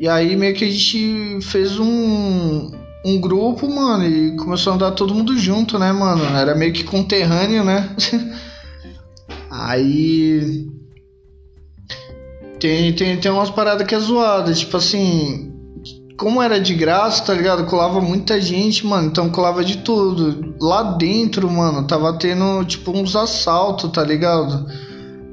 E 0.00 0.08
aí 0.08 0.34
meio 0.34 0.54
que 0.54 0.64
a 0.64 0.70
gente 0.70 1.38
fez 1.42 1.78
um, 1.78 2.72
um 3.04 3.20
grupo, 3.20 3.68
mano, 3.68 4.04
e 4.04 4.36
começou 4.36 4.72
a 4.72 4.76
andar 4.76 4.90
todo 4.92 5.14
mundo 5.14 5.36
junto, 5.36 5.78
né, 5.78 5.92
mano? 5.92 6.24
Era 6.36 6.54
meio 6.54 6.72
que 6.72 6.84
conterrâneo, 6.84 7.64
né? 7.64 7.94
aí. 9.50 10.68
Tem, 12.60 12.92
tem, 12.92 13.16
tem 13.16 13.30
umas 13.30 13.50
paradas 13.50 13.86
que 13.86 13.94
é 13.94 13.98
zoada, 13.98 14.52
tipo 14.52 14.76
assim. 14.76 15.50
Como 16.16 16.40
era 16.40 16.60
de 16.60 16.74
graça, 16.74 17.24
tá 17.24 17.34
ligado? 17.34 17.64
Colava 17.64 18.00
muita 18.00 18.40
gente, 18.40 18.86
mano, 18.86 19.08
então 19.08 19.30
colava 19.30 19.64
de 19.64 19.78
tudo. 19.78 20.54
Lá 20.60 20.82
dentro, 20.92 21.50
mano, 21.50 21.84
tava 21.86 22.12
tendo, 22.12 22.64
tipo, 22.64 22.92
uns 22.92 23.16
assaltos, 23.16 23.90
tá 23.90 24.04
ligado? 24.04 24.64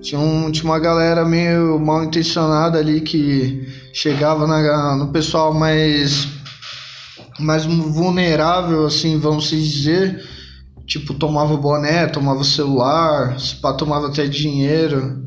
Tinha, 0.02 0.20
um, 0.20 0.50
tinha 0.50 0.66
uma 0.66 0.80
galera 0.80 1.26
meio 1.26 1.78
mal 1.80 2.04
intencionada 2.04 2.80
ali 2.80 3.02
que 3.02 3.68
chegava 3.94 4.48
na, 4.48 4.96
no 4.96 5.10
pessoal 5.10 5.54
mais, 5.54 6.26
mais 7.40 7.66
vulnerável, 7.66 8.86
assim, 8.86 9.18
vamos 9.20 9.50
dizer. 9.50 10.24
Tipo, 10.86 11.14
tomava 11.14 11.56
boné, 11.56 12.08
tomava 12.08 12.44
celular, 12.44 13.40
se 13.40 13.56
pá, 13.56 13.74
tomava 13.74 14.08
até 14.08 14.28
dinheiro. 14.28 15.24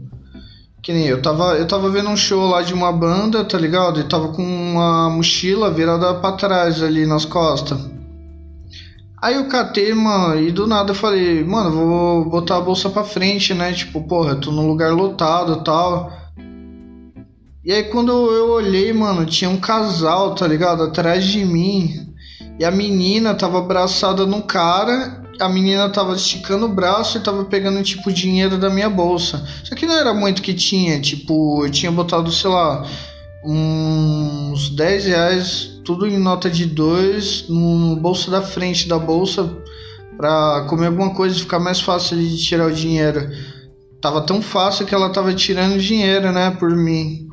Que 0.83 0.93
nem 0.93 1.07
eu 1.07 1.23
tava, 1.23 1.55
eu 1.55 1.67
tava 1.67 1.89
vendo 1.89 2.11
um 2.11 2.17
show 2.17 2.49
lá 2.49 2.63
de 2.63 2.75
uma 2.75 2.93
banda, 2.93 3.45
tá 3.45 3.57
ligado? 3.57 4.01
E 4.01 4.05
tava 4.05 4.29
com 4.29 4.43
uma 4.43 5.09
mochila 5.09 5.71
virada 5.71 6.15
pra 6.15 6.33
trás 6.33 6.83
ali 6.83 7.07
nas 7.07 7.25
costas. 7.25 7.79
Aí 9.23 9.37
eu 9.37 9.47
catei, 9.47 9.95
mano, 9.95 10.41
e 10.41 10.51
do 10.51 10.67
nada 10.67 10.91
eu 10.91 10.97
falei, 10.97 11.45
mano, 11.45 11.71
vou 11.71 12.25
botar 12.29 12.57
a 12.57 12.61
bolsa 12.61 12.91
pra 12.91 13.05
frente, 13.05 13.55
né? 13.55 13.73
Tipo, 13.73 14.03
porra, 14.03 14.35
tô 14.35 14.51
num 14.51 14.67
lugar 14.67 14.93
lotado 14.93 15.63
tal. 15.63 16.13
E 17.65 17.73
aí 17.73 17.85
quando 17.85 18.11
eu 18.11 18.51
olhei, 18.51 18.93
mano, 18.93 19.25
tinha 19.25 19.49
um 19.49 19.57
casal, 19.57 20.35
tá 20.35 20.49
ligado? 20.49 20.83
Atrás 20.83 21.25
de 21.25 21.45
mim. 21.45 22.13
E 22.59 22.65
a 22.65 22.73
menina 22.73 23.35
tava 23.35 23.59
abraçada 23.59 24.27
no 24.27 24.43
cara. 24.43 25.23
A 25.41 25.49
menina 25.49 25.89
tava 25.89 26.15
esticando 26.15 26.67
o 26.67 26.75
braço 26.75 27.19
e 27.19 27.21
tava 27.21 27.45
pegando, 27.45 27.83
tipo, 27.83 28.13
dinheiro 28.13 28.59
da 28.59 28.69
minha 28.69 28.91
bolsa. 28.91 29.47
Só 29.63 29.77
que 29.77 29.87
não 29.87 29.97
era 29.97 30.13
muito 30.13 30.43
que 30.43 30.53
tinha, 30.53 31.01
tipo, 31.01 31.65
eu 31.65 31.71
tinha 31.71 31.91
botado, 31.91 32.33
sei 32.33 32.51
lá, 32.51 32.85
uns 33.45 34.69
10 34.71 35.07
reais, 35.07 35.81
tudo 35.85 36.07
em 36.07 36.19
nota 36.19 36.51
de 36.51 36.67
2, 36.67 37.49
no 37.49 37.97
bolso 37.97 38.31
da 38.31 38.43
frente 38.43 38.89
da 38.89 38.99
bolsa, 38.99 39.49
pra 40.17 40.67
comer 40.69 40.89
alguma 40.89 41.15
coisa 41.15 41.37
e 41.37 41.41
ficar 41.41 41.59
mais 41.59 41.81
fácil 41.81 42.19
de 42.19 42.37
tirar 42.39 42.67
o 42.67 42.75
dinheiro. 42.75 43.31
Tava 44.01 44.21
tão 44.21 44.43
fácil 44.43 44.85
que 44.85 44.95
ela 44.95 45.11
tava 45.11 45.33
tirando 45.33 45.79
dinheiro, 45.79 46.31
né, 46.33 46.51
por 46.51 46.71
mim. 46.71 47.32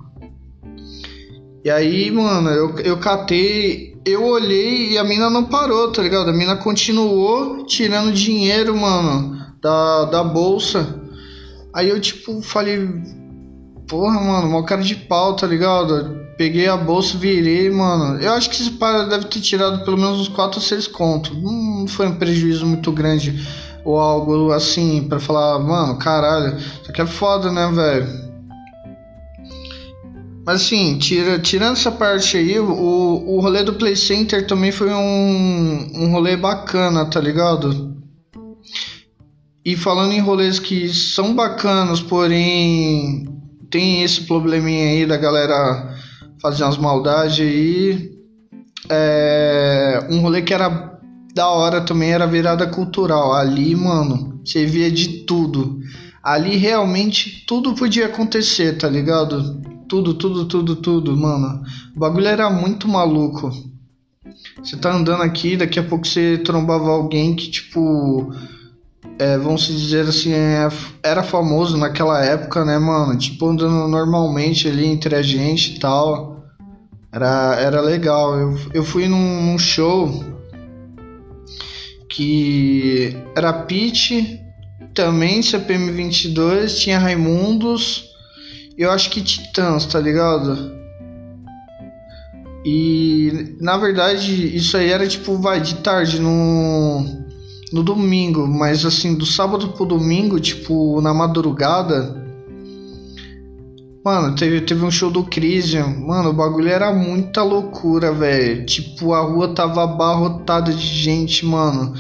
E 1.63 1.69
aí, 1.69 2.10
mano, 2.10 2.50
eu, 2.50 2.80
eu 2.80 2.98
catei, 2.98 3.98
eu 4.06 4.24
olhei 4.24 4.91
e 4.91 4.98
a 4.98 5.04
mina 5.04 5.30
não 5.30 5.45
parou, 5.45 5.91
tá 5.91 6.02
ligado? 6.02 6.30
A 6.30 6.34
mina 6.34 6.56
continuou 6.56 7.65
tirando 7.65 8.13
dinheiro, 8.13 8.76
mano, 8.76 9.38
da, 9.62 10.06
da 10.06 10.24
bolsa. 10.24 11.02
Aí 11.74 11.89
eu, 11.89 12.00
tipo, 12.00 12.41
falei, 12.41 12.88
Porra, 13.89 14.22
mano, 14.22 14.50
mó 14.50 14.62
cara 14.62 14.84
de 14.84 14.95
pau, 14.95 15.36
tá 15.36 15.48
ligado? 15.48 16.15
Peguei 16.38 16.67
a 16.67 16.78
bolsa, 16.78 17.17
virei, 17.17 17.72
mano. 17.72 18.22
Eu 18.22 18.34
acho 18.34 18.48
que 18.48 18.62
esse 18.62 18.69
cara 18.74 19.08
deve 19.08 19.26
ter 19.26 19.41
tirado 19.41 19.84
pelo 19.84 19.98
menos 19.98 20.19
uns 20.19 20.28
4 20.28 20.60
ou 20.60 20.63
6 20.63 20.88
contos. 20.88 21.36
Não 21.41 21.88
foi 21.88 22.06
um 22.06 22.15
prejuízo 22.15 22.67
muito 22.67 22.91
grande 22.91 23.43
ou 23.84 23.98
algo 23.98 24.52
assim 24.52 25.08
para 25.10 25.19
falar, 25.19 25.58
mano, 25.58 25.98
caralho, 25.98 26.56
isso 26.56 26.91
aqui 26.91 27.02
é 27.02 27.06
foda, 27.08 27.52
né, 27.52 27.67
velho? 27.74 28.29
Mas 30.45 30.63
assim, 30.63 30.97
tira, 30.97 31.38
tirando 31.39 31.73
essa 31.73 31.91
parte 31.91 32.38
aí, 32.38 32.60
o, 32.60 32.65
o 32.65 33.39
rolê 33.39 33.63
do 33.63 33.73
Play 33.73 33.95
Center 33.95 34.47
também 34.47 34.71
foi 34.71 34.91
um, 34.91 35.88
um 35.95 36.12
rolê 36.12 36.36
bacana, 36.36 37.06
tá 37.06 37.19
ligado? 37.19 37.95
E 39.63 39.75
falando 39.75 40.13
em 40.13 40.19
rolês 40.19 40.58
que 40.58 40.89
são 40.89 41.36
bacanas, 41.36 42.02
porém 42.02 43.28
tem 43.69 44.04
esse 44.04 44.21
probleminha 44.21 44.89
aí 44.89 45.06
da 45.06 45.17
galera 45.17 45.95
fazer 46.41 46.63
umas 46.63 46.78
maldades 46.78 47.39
aí. 47.39 48.12
É, 48.89 50.08
um 50.10 50.21
rolê 50.21 50.41
que 50.41 50.54
era 50.54 50.97
da 51.36 51.49
hora 51.49 51.82
também 51.82 52.12
era 52.12 52.25
virada 52.25 52.65
cultural. 52.67 53.34
Ali, 53.34 53.75
mano, 53.75 54.41
você 54.43 54.65
via 54.65 54.89
de 54.89 55.25
tudo. 55.25 55.80
Ali 56.23 56.58
realmente 56.58 57.45
tudo 57.45 57.75
podia 57.75 58.08
acontecer, 58.08 58.78
tá 58.78 58.89
ligado? 58.89 59.62
Tudo, 59.89 60.13
tudo, 60.13 60.45
tudo, 60.45 60.75
tudo, 60.75 61.17
mano. 61.17 61.63
O 61.95 61.99
bagulho 61.99 62.28
era 62.28 62.47
muito 62.49 62.88
maluco. 62.88 63.52
Você 64.63 64.78
tá 64.78 64.93
andando 64.93 65.23
aqui, 65.23 65.58
daqui 65.58 65.80
a 65.80 65.84
pouco 65.84 66.06
você 66.06 66.38
trombava 66.38 66.91
alguém 66.91 67.36
que, 67.36 67.49
tipo, 67.49 68.32
é, 69.17 69.36
vamos 69.38 69.65
dizer 69.65 70.08
assim, 70.08 70.32
é, 70.32 70.69
era 71.04 71.23
famoso 71.23 71.75
naquela 71.75 72.23
época, 72.23 72.63
né, 72.63 72.78
mano? 72.78 73.17
Tipo, 73.17 73.47
andando 73.47 73.88
normalmente 73.88 74.67
ali 74.67 74.86
entre 74.86 75.15
a 75.15 75.23
gente 75.23 75.75
e 75.75 75.80
tal. 75.80 76.45
Era, 77.12 77.56
era 77.60 77.82
legal. 77.82 78.38
Eu, 78.38 78.60
eu 78.75 78.84
fui 78.84 79.08
num, 79.08 79.41
num 79.41 79.58
show 79.58 80.23
que 82.08 83.17
era 83.36 83.52
Pete, 83.54 84.39
também 84.93 85.41
CPM 85.41 85.91
22, 85.91 86.80
tinha 86.80 86.99
Raimundos, 86.99 88.09
eu 88.84 88.92
acho 88.92 89.10
que 89.10 89.22
Titãs, 89.22 89.86
tá 89.86 90.00
ligado? 90.00 90.80
E 92.65 93.56
na 93.60 93.78
verdade 93.78 94.56
isso 94.56 94.78
aí 94.78 94.89
era 94.89 95.08
tipo, 95.08 95.38
vai 95.38 95.62
de 95.62 95.76
tarde 95.76 96.20
no 96.20 97.06
no 97.72 97.84
domingo, 97.84 98.48
mas 98.48 98.86
assim, 98.86 99.13
do 99.15 99.26
sábado 99.26 99.70
pro 99.70 99.86
domingo, 99.86 100.39
tipo, 100.39 101.00
na 101.02 101.13
madrugada. 101.13 102.18
Mano, 104.04 104.36
teve, 104.36 104.62
teve 104.62 104.84
um 104.84 104.89
show 104.89 105.12
do 105.12 105.24
Crisium. 105.24 106.08
Mano, 106.08 106.30
o 106.30 106.34
bagulho 106.34 106.70
era 106.70 106.92
muita 106.92 107.44
loucura, 107.44 108.12
velho. 108.12 108.65
Tipo, 108.65 109.13
a 109.13 109.22
rua 109.22 109.54
tava 109.54 109.84
abarrotada 109.84 110.74
de 110.74 110.86
gente, 110.88 111.46
mano. 111.46 111.94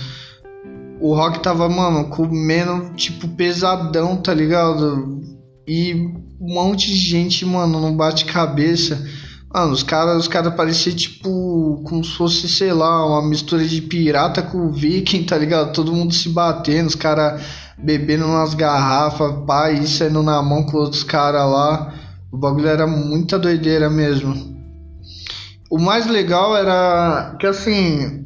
O 0.99 1.13
rock 1.13 1.39
tava, 1.39 1.69
mano, 1.69 2.09
comendo, 2.09 2.93
tipo, 2.95 3.27
pesadão, 3.27 4.17
tá 4.17 4.33
ligado? 4.33 5.21
E 5.69 5.93
um 5.93 6.51
monte 6.51 6.87
de 6.87 6.95
gente, 6.95 7.45
mano, 7.45 7.79
não 7.79 7.95
bate 7.95 8.25
cabeça. 8.25 9.07
Mano, 9.53 9.71
os 9.71 9.83
caras 9.83 10.17
os 10.21 10.27
cara 10.27 10.49
pareciam 10.49 10.95
tipo 10.95 11.83
como 11.87 12.03
se 12.03 12.15
fosse, 12.15 12.49
sei 12.49 12.73
lá, 12.73 13.05
uma 13.05 13.29
mistura 13.29 13.63
de 13.63 13.79
pirata 13.79 14.41
com 14.41 14.71
viking, 14.71 15.25
tá 15.25 15.37
ligado? 15.37 15.71
Todo 15.71 15.93
mundo 15.93 16.11
se 16.11 16.27
batendo, 16.29 16.87
os 16.87 16.95
caras 16.95 17.43
bebendo 17.77 18.25
umas 18.25 18.55
garrafas, 18.55 19.45
pai, 19.45 19.85
saindo 19.85 20.23
na 20.23 20.41
mão 20.41 20.63
com 20.63 20.77
outros 20.77 21.03
caras 21.03 21.47
lá. 21.47 21.93
O 22.31 22.37
bagulho 22.37 22.67
era 22.67 22.87
muita 22.87 23.37
doideira 23.37 23.91
mesmo. 23.91 24.33
O 25.69 25.77
mais 25.77 26.07
legal 26.07 26.57
era 26.57 27.35
que 27.39 27.45
assim, 27.45 28.25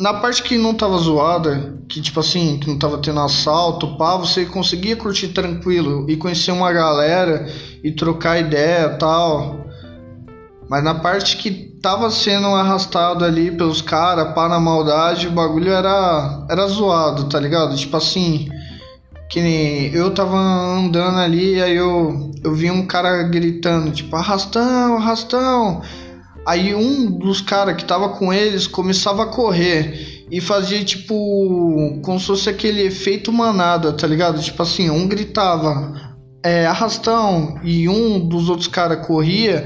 na 0.00 0.14
parte 0.14 0.42
que 0.42 0.56
não 0.56 0.72
tava 0.72 0.96
zoada, 0.96 1.73
que 1.88 2.00
tipo 2.00 2.20
assim, 2.20 2.58
que 2.58 2.68
não 2.68 2.78
tava 2.78 2.98
tendo 2.98 3.20
assalto, 3.20 3.96
pá, 3.96 4.16
você 4.16 4.44
conseguia 4.44 4.96
curtir 4.96 5.28
tranquilo 5.28 6.06
e 6.08 6.16
conhecer 6.16 6.52
uma 6.52 6.72
galera 6.72 7.46
e 7.82 7.92
trocar 7.92 8.38
ideia 8.38 8.90
tal. 8.90 9.64
Mas 10.68 10.82
na 10.82 10.94
parte 10.94 11.36
que 11.36 11.50
tava 11.82 12.10
sendo 12.10 12.46
arrastado 12.46 13.24
ali 13.24 13.50
pelos 13.50 13.82
caras, 13.82 14.32
pá 14.34 14.48
na 14.48 14.58
maldade, 14.58 15.28
o 15.28 15.32
bagulho 15.32 15.70
era, 15.70 16.46
era 16.50 16.66
zoado, 16.66 17.28
tá 17.28 17.38
ligado? 17.38 17.76
Tipo 17.76 17.98
assim, 17.98 18.48
que 19.28 19.42
nem 19.42 19.92
eu 19.92 20.14
tava 20.14 20.38
andando 20.38 21.18
ali, 21.18 21.60
aí 21.60 21.76
eu, 21.76 22.30
eu 22.42 22.54
vi 22.54 22.70
um 22.70 22.86
cara 22.86 23.24
gritando, 23.24 23.90
tipo, 23.90 24.16
arrastão, 24.16 24.96
arrastão. 24.96 25.82
Aí 26.46 26.74
um 26.74 27.10
dos 27.10 27.40
caras 27.40 27.76
que 27.76 27.84
tava 27.84 28.10
com 28.10 28.32
eles 28.32 28.66
começava 28.66 29.24
a 29.24 29.26
correr 29.26 30.13
e 30.30 30.40
fazia 30.40 30.82
tipo 30.84 32.00
como 32.02 32.18
se 32.18 32.26
fosse 32.26 32.48
aquele 32.48 32.82
efeito 32.82 33.32
manada, 33.32 33.92
tá 33.92 34.06
ligado? 34.06 34.40
Tipo 34.42 34.62
assim, 34.62 34.90
um 34.90 35.06
gritava 35.06 36.14
é, 36.42 36.66
arrastão 36.66 37.58
e 37.62 37.88
um 37.88 38.20
dos 38.20 38.48
outros 38.48 38.68
caras 38.68 39.06
corria 39.06 39.64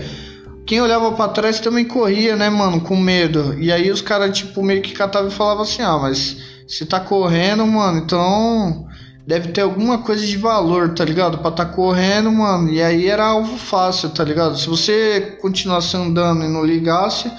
quem 0.69 0.83
olhava 0.83 1.13
para 1.13 1.33
trás 1.33 1.59
também 1.61 1.87
corria, 1.87 2.37
né, 2.37 2.51
mano, 2.51 2.83
com 2.83 2.95
medo. 2.95 3.59
E 3.59 3.73
aí 3.73 3.91
os 3.91 4.03
caras, 4.03 4.37
tipo, 4.37 4.63
meio 4.63 4.83
que 4.83 4.93
catavam 4.93 5.31
e 5.31 5.33
falavam 5.33 5.63
assim: 5.63 5.81
ah, 5.81 5.97
mas 5.97 6.37
se 6.69 6.85
tá 6.85 7.01
correndo, 7.01 7.67
mano, 7.67 8.01
então 8.01 8.87
deve 9.27 9.49
ter 9.49 9.63
alguma 9.63 9.97
coisa 9.97 10.27
de 10.27 10.37
valor, 10.37 10.93
tá 10.93 11.07
ligado? 11.07 11.39
Pra 11.39 11.51
tá 11.51 11.65
correndo, 11.65 12.31
mano. 12.31 12.71
E 12.71 12.83
aí 12.83 13.09
era 13.09 13.25
alvo 13.25 13.57
fácil, 13.57 14.11
tá 14.11 14.23
ligado? 14.23 14.59
Se 14.59 14.69
você 14.69 15.39
continuasse 15.41 15.97
andando 15.97 16.45
e 16.45 16.49
não 16.49 16.63
ligasse, 16.63 17.33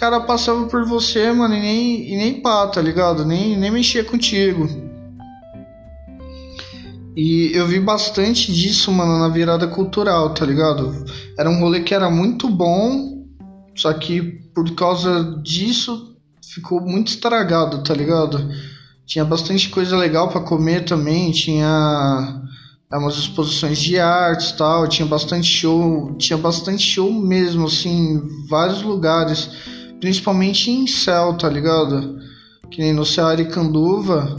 caras 0.00 0.24
passavam 0.24 0.66
por 0.66 0.86
você, 0.86 1.30
mano, 1.30 1.54
e 1.54 1.60
nem, 1.60 2.12
e 2.14 2.16
nem 2.16 2.40
pá, 2.40 2.66
tá 2.68 2.80
ligado? 2.80 3.22
Nem, 3.22 3.54
nem 3.54 3.70
mexia 3.70 4.02
contigo. 4.02 4.66
E 7.14 7.50
eu 7.52 7.66
vi 7.66 7.78
bastante 7.78 8.50
disso, 8.50 8.90
mano, 8.90 9.18
na 9.18 9.28
virada 9.28 9.68
cultural, 9.68 10.32
tá 10.32 10.46
ligado? 10.46 11.04
Era 11.38 11.50
um 11.50 11.60
rolê 11.60 11.80
que 11.80 11.94
era 11.94 12.08
muito 12.08 12.48
bom, 12.48 13.26
só 13.76 13.92
que 13.92 14.22
por 14.54 14.74
causa 14.74 15.38
disso 15.42 16.16
ficou 16.42 16.80
muito 16.80 17.08
estragado, 17.08 17.84
tá 17.84 17.92
ligado? 17.92 18.48
Tinha 19.04 19.24
bastante 19.24 19.68
coisa 19.68 19.98
legal 19.98 20.30
para 20.30 20.40
comer 20.40 20.86
também, 20.86 21.30
tinha 21.30 22.40
umas 22.90 23.18
exposições 23.18 23.78
de 23.78 23.98
artes 23.98 24.52
tal, 24.52 24.88
tinha 24.88 25.06
bastante 25.06 25.46
show, 25.46 26.14
tinha 26.16 26.38
bastante 26.38 26.82
show 26.82 27.12
mesmo, 27.12 27.66
assim, 27.66 28.14
em 28.14 28.48
vários 28.48 28.80
lugares, 28.80 29.50
principalmente 30.00 30.70
em 30.70 30.86
céu, 30.86 31.36
tá 31.36 31.48
ligado? 31.48 32.18
Que 32.70 32.80
nem 32.80 32.92
no 32.92 33.04
Céu 33.04 33.26
Aricanduva, 33.26 34.36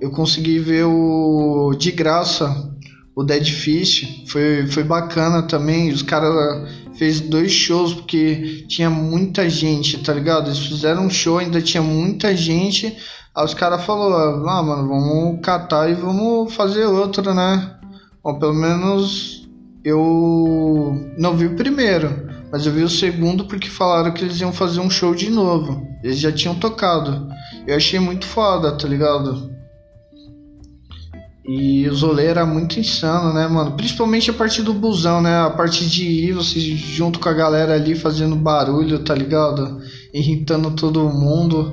eu 0.00 0.10
consegui 0.10 0.58
ver 0.58 0.84
o 0.84 1.74
de 1.78 1.92
graça 1.92 2.74
o 3.16 3.24
Dead 3.24 3.48
Fish, 3.48 4.24
foi, 4.26 4.66
foi 4.66 4.84
bacana 4.84 5.42
também. 5.42 5.90
Os 5.90 6.02
caras 6.02 6.70
fez 6.98 7.18
dois 7.18 7.50
shows 7.50 7.94
porque 7.94 8.66
tinha 8.68 8.90
muita 8.90 9.48
gente, 9.48 9.96
tá 10.02 10.12
ligado? 10.12 10.48
Eles 10.48 10.58
fizeram 10.58 11.06
um 11.06 11.10
show, 11.10 11.38
ainda 11.38 11.62
tinha 11.62 11.82
muita 11.82 12.36
gente. 12.36 12.94
Aí 13.34 13.44
os 13.44 13.54
caras 13.54 13.82
falaram, 13.86 14.46
ah, 14.46 14.62
mano, 14.62 14.88
vamos 14.88 15.40
catar 15.40 15.90
e 15.90 15.94
vamos 15.94 16.54
fazer 16.54 16.84
outro, 16.84 17.32
né? 17.32 17.78
Bom, 18.22 18.38
pelo 18.38 18.54
menos 18.54 19.48
eu 19.82 20.94
não 21.16 21.34
vi 21.34 21.46
o 21.46 21.56
primeiro, 21.56 22.28
mas 22.50 22.66
eu 22.66 22.72
vi 22.72 22.82
o 22.82 22.88
segundo 22.88 23.44
porque 23.46 23.68
falaram 23.68 24.12
que 24.12 24.24
eles 24.24 24.40
iam 24.40 24.52
fazer 24.52 24.80
um 24.80 24.90
show 24.90 25.14
de 25.14 25.30
novo. 25.30 25.86
Eles 26.02 26.18
já 26.18 26.30
tinham 26.30 26.54
tocado. 26.54 27.28
Eu 27.66 27.76
achei 27.76 27.98
muito 27.98 28.26
foda, 28.26 28.72
tá 28.72 28.86
ligado? 28.86 29.50
E 31.48 31.88
o 31.88 31.96
rolê 31.96 32.26
era 32.26 32.44
muito 32.44 32.80
insano, 32.80 33.32
né, 33.32 33.46
mano? 33.46 33.76
Principalmente 33.76 34.30
a 34.30 34.34
parte 34.34 34.62
do 34.62 34.74
busão, 34.74 35.22
né? 35.22 35.38
A 35.38 35.50
parte 35.50 35.88
de 35.88 36.04
ir, 36.04 36.32
você 36.32 36.58
junto 36.58 37.20
com 37.20 37.28
a 37.28 37.32
galera 37.32 37.74
ali 37.74 37.94
fazendo 37.94 38.34
barulho, 38.34 38.98
tá 38.98 39.14
ligado? 39.14 39.80
Irritando 40.12 40.72
todo 40.72 41.08
mundo 41.08 41.72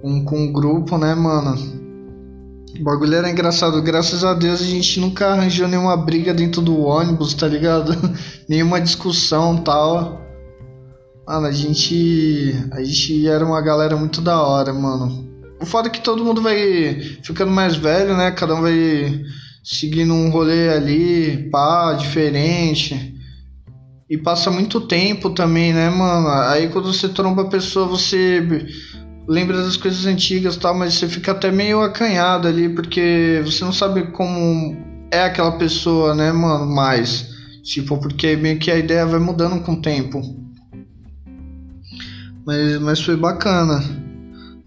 com, 0.00 0.24
com 0.24 0.46
o 0.46 0.52
grupo, 0.52 0.96
né, 0.98 1.14
mano? 1.14 1.85
O 2.80 2.84
bagulho 2.84 3.14
era 3.14 3.30
engraçado. 3.30 3.80
Graças 3.82 4.24
a 4.24 4.34
Deus 4.34 4.60
a 4.60 4.64
gente 4.64 5.00
nunca 5.00 5.28
arranjou 5.28 5.68
nenhuma 5.68 5.96
briga 5.96 6.34
dentro 6.34 6.60
do 6.60 6.80
ônibus, 6.80 7.34
tá 7.34 7.46
ligado? 7.46 7.92
nenhuma 8.48 8.80
discussão 8.80 9.56
tal. 9.58 10.20
Mano, 11.26 11.46
a 11.46 11.52
gente. 11.52 12.54
A 12.72 12.82
gente 12.82 13.26
era 13.26 13.44
uma 13.44 13.60
galera 13.60 13.96
muito 13.96 14.20
da 14.20 14.40
hora, 14.40 14.72
mano. 14.72 15.26
O 15.60 15.66
foda 15.66 15.88
é 15.88 15.90
que 15.90 16.00
todo 16.00 16.24
mundo 16.24 16.42
vai 16.42 17.00
ficando 17.22 17.50
mais 17.50 17.76
velho, 17.76 18.16
né? 18.16 18.30
Cada 18.30 18.54
um 18.54 18.62
vai 18.62 19.22
seguindo 19.64 20.12
um 20.12 20.30
rolê 20.30 20.68
ali, 20.68 21.48
pá, 21.50 21.94
diferente. 21.94 23.14
E 24.08 24.16
passa 24.16 24.50
muito 24.50 24.82
tempo 24.82 25.30
também, 25.30 25.72
né, 25.72 25.90
mano? 25.90 26.28
Aí 26.48 26.68
quando 26.68 26.92
você 26.92 27.08
tromba 27.08 27.42
a 27.42 27.48
pessoa, 27.48 27.88
você 27.88 28.40
lembra 29.28 29.56
das 29.56 29.76
coisas 29.76 30.06
antigas 30.06 30.56
tal, 30.56 30.74
mas 30.74 30.94
você 30.94 31.08
fica 31.08 31.32
até 31.32 31.50
meio 31.50 31.82
acanhado 31.82 32.46
ali, 32.46 32.68
porque 32.68 33.42
você 33.44 33.64
não 33.64 33.72
sabe 33.72 34.10
como 34.12 34.76
é 35.10 35.22
aquela 35.22 35.52
pessoa, 35.52 36.14
né, 36.14 36.32
mano? 36.32 36.66
Mais. 36.66 37.34
Tipo, 37.62 37.98
porque 37.98 38.36
meio 38.36 38.58
que 38.58 38.70
a 38.70 38.78
ideia 38.78 39.04
vai 39.04 39.18
mudando 39.18 39.60
com 39.62 39.72
o 39.72 39.82
tempo. 39.82 40.22
Mas, 42.46 42.80
mas 42.80 43.00
foi 43.00 43.16
bacana. 43.16 43.82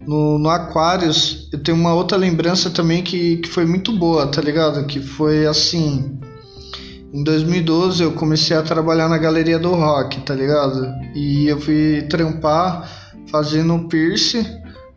No, 0.06 0.38
no 0.38 0.50
Aquarius, 0.50 1.48
eu 1.52 1.62
tenho 1.62 1.78
uma 1.78 1.94
outra 1.94 2.18
lembrança 2.18 2.70
também 2.70 3.02
que, 3.02 3.38
que 3.38 3.48
foi 3.48 3.64
muito 3.64 3.96
boa, 3.96 4.26
tá 4.26 4.42
ligado? 4.42 4.84
Que 4.86 5.00
foi 5.00 5.46
assim. 5.46 6.18
Em 7.12 7.24
2012 7.24 8.02
eu 8.02 8.12
comecei 8.12 8.56
a 8.56 8.62
trabalhar 8.62 9.08
na 9.08 9.18
galeria 9.18 9.58
do 9.58 9.74
rock, 9.74 10.20
tá 10.20 10.34
ligado? 10.34 10.86
E 11.14 11.46
eu 11.48 11.60
fui 11.60 12.02
trampar 12.08 12.99
fazendo 13.28 13.88
piercing, 13.88 14.46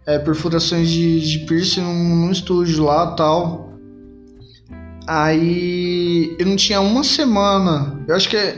é, 0.05 0.19
perfurações 0.19 0.89
de, 0.89 1.19
de 1.19 1.39
piercing 1.45 1.81
num, 1.81 2.15
num 2.15 2.31
estúdio 2.31 2.83
lá 2.83 3.15
tal. 3.15 3.73
Aí 5.07 6.36
eu 6.39 6.45
não 6.45 6.55
tinha 6.55 6.79
uma 6.79 7.03
semana, 7.03 8.01
eu 8.07 8.15
acho 8.15 8.29
que 8.29 8.38
é, 8.38 8.55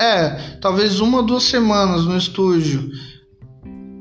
é 0.00 0.56
talvez 0.60 1.00
uma 1.00 1.22
duas 1.22 1.42
semanas 1.44 2.04
no 2.04 2.16
estúdio. 2.16 2.90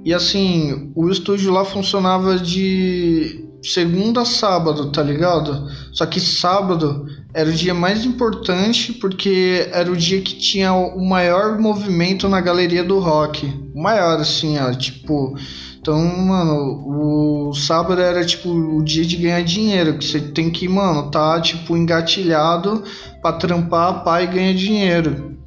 E 0.04 0.14
assim, 0.14 0.92
o 0.96 1.10
estúdio 1.10 1.52
lá 1.52 1.66
funcionava 1.66 2.38
de 2.38 3.46
segunda 3.62 4.22
a 4.22 4.26
sábado, 4.26 4.92
tá 4.92 5.04
ligado? 5.04 5.68
Só 5.92 6.06
que 6.06 6.20
sábado 6.20 7.06
era 7.34 7.50
o 7.50 7.54
dia 7.54 7.74
mais 7.74 8.06
importante 8.06 8.94
porque 8.94 9.70
era 9.72 9.92
o 9.92 9.98
dia 9.98 10.22
que 10.22 10.36
tinha 10.36 10.74
o 10.74 11.06
maior 11.06 11.60
movimento 11.60 12.28
na 12.30 12.42
galeria 12.42 12.84
do 12.84 13.00
rock. 13.00 13.46
O 13.76 13.82
maior, 13.82 14.20
assim, 14.20 14.58
ó, 14.58 14.72
tipo. 14.74 15.36
Então, 15.80 16.02
mano, 16.04 17.50
o 17.50 17.54
sábado 17.54 18.02
era 18.02 18.26
tipo 18.26 18.50
o 18.50 18.84
dia 18.84 19.06
de 19.06 19.16
ganhar 19.16 19.42
dinheiro, 19.44 19.98
que 19.98 20.06
você 20.06 20.20
tem 20.20 20.50
que, 20.50 20.68
mano, 20.68 21.10
tá 21.10 21.40
tipo 21.40 21.76
engatilhado 21.78 22.84
pra 23.22 23.34
trampar, 23.34 24.04
pai 24.04 24.26
e 24.26 24.28
ganhar 24.28 24.54
dinheiro. 24.54 25.38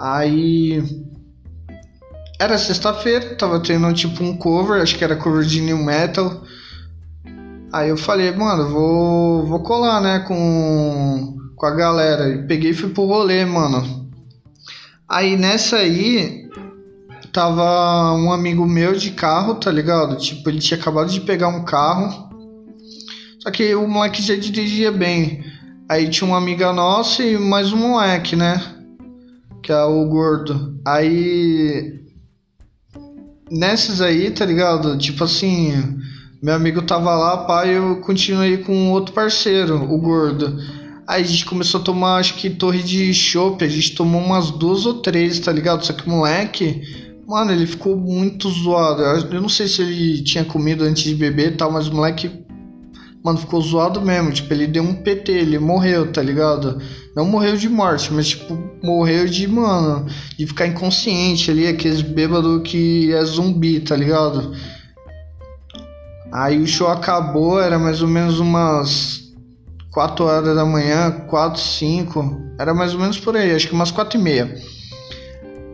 Aí 0.00 0.82
era 2.38 2.56
sexta-feira, 2.56 3.34
tava 3.34 3.60
tendo 3.60 3.92
tipo 3.92 4.22
um 4.22 4.36
cover, 4.36 4.80
acho 4.80 4.96
que 4.96 5.02
era 5.02 5.16
cover 5.16 5.44
de 5.44 5.60
new 5.60 5.78
metal. 5.78 6.44
Aí 7.72 7.88
eu 7.88 7.96
falei, 7.96 8.30
mano, 8.30 8.68
vou, 8.70 9.46
vou 9.46 9.60
colar, 9.60 10.00
né, 10.00 10.20
com, 10.20 11.36
com 11.56 11.66
a 11.66 11.74
galera. 11.74 12.28
E 12.28 12.46
peguei 12.46 12.70
e 12.70 12.74
fui 12.74 12.90
pro 12.90 13.04
rolê, 13.04 13.44
mano. 13.44 14.08
Aí 15.08 15.36
nessa 15.36 15.78
aí, 15.78 16.48
tava 17.32 18.14
um 18.14 18.32
amigo 18.32 18.64
meu 18.66 18.94
de 18.94 19.10
carro, 19.10 19.56
tá 19.56 19.70
ligado? 19.70 20.16
Tipo, 20.16 20.48
ele 20.48 20.60
tinha 20.60 20.78
acabado 20.78 21.10
de 21.10 21.20
pegar 21.20 21.48
um 21.48 21.64
carro. 21.64 22.28
Só 23.40 23.50
que 23.50 23.74
o 23.74 23.86
moleque 23.88 24.22
já 24.22 24.36
dirigia 24.36 24.92
bem. 24.92 25.44
Aí 25.88 26.08
tinha 26.08 26.28
uma 26.28 26.38
amiga 26.38 26.72
nossa 26.72 27.22
e 27.22 27.36
mais 27.36 27.72
um 27.72 27.78
moleque, 27.78 28.36
né? 28.36 28.62
Que 29.62 29.72
é 29.72 29.82
o 29.82 30.06
gordo. 30.06 30.78
Aí 30.86 31.97
nessas 33.50 34.00
aí, 34.00 34.30
tá 34.30 34.44
ligado? 34.44 34.96
Tipo 34.98 35.24
assim, 35.24 35.72
meu 36.42 36.54
amigo 36.54 36.82
tava 36.82 37.14
lá, 37.14 37.38
pai, 37.38 37.76
eu 37.76 38.00
continuei 38.00 38.58
com 38.58 38.90
outro 38.90 39.12
parceiro, 39.12 39.76
o 39.76 39.98
gordo. 39.98 40.58
Aí 41.06 41.22
a 41.22 41.26
gente 41.26 41.46
começou 41.46 41.80
a 41.80 41.84
tomar, 41.84 42.16
acho 42.16 42.34
que 42.34 42.50
torre 42.50 42.82
de 42.82 43.12
chopp, 43.14 43.64
a 43.64 43.68
gente 43.68 43.94
tomou 43.94 44.20
umas 44.20 44.50
duas 44.50 44.84
ou 44.84 45.00
três, 45.00 45.40
tá 45.40 45.50
ligado? 45.50 45.84
Só 45.84 45.92
que 45.92 46.06
o 46.06 46.10
moleque, 46.10 46.82
mano, 47.26 47.50
ele 47.50 47.66
ficou 47.66 47.96
muito 47.96 48.50
zoado. 48.50 49.02
Eu 49.02 49.40
não 49.40 49.48
sei 49.48 49.66
se 49.66 49.82
ele 49.82 50.22
tinha 50.22 50.44
comido 50.44 50.84
antes 50.84 51.04
de 51.04 51.14
beber 51.14 51.52
e 51.52 51.56
tal, 51.56 51.72
mas 51.72 51.88
o 51.88 51.94
moleque 51.94 52.30
mano, 53.28 53.38
ficou 53.38 53.60
zoado 53.60 54.00
mesmo. 54.00 54.32
Tipo, 54.32 54.52
ele 54.52 54.66
deu 54.66 54.82
um 54.82 54.94
PT, 54.94 55.32
ele 55.32 55.58
morreu, 55.58 56.10
tá 56.10 56.22
ligado? 56.22 56.80
Não 57.14 57.24
morreu 57.24 57.56
de 57.56 57.68
morte, 57.68 58.12
mas, 58.12 58.28
tipo, 58.28 58.58
morreu 58.82 59.26
de, 59.26 59.46
mano, 59.46 60.06
de 60.36 60.46
ficar 60.46 60.66
inconsciente 60.66 61.50
ali, 61.50 61.66
aqueles 61.66 62.00
bêbado 62.00 62.60
que 62.62 63.12
é 63.12 63.24
zumbi, 63.24 63.80
tá 63.80 63.94
ligado? 63.96 64.52
Aí 66.32 66.60
o 66.60 66.66
show 66.66 66.88
acabou, 66.88 67.60
era 67.60 67.78
mais 67.78 68.02
ou 68.02 68.08
menos 68.08 68.38
umas 68.38 69.32
4 69.92 70.24
horas 70.24 70.54
da 70.54 70.64
manhã, 70.64 71.10
4, 71.26 71.60
5, 71.60 72.40
era 72.58 72.74
mais 72.74 72.94
ou 72.94 73.00
menos 73.00 73.18
por 73.18 73.36
aí, 73.36 73.54
acho 73.54 73.66
que 73.66 73.74
umas 73.74 73.90
4 73.90 74.18
e 74.18 74.22
meia. 74.22 74.54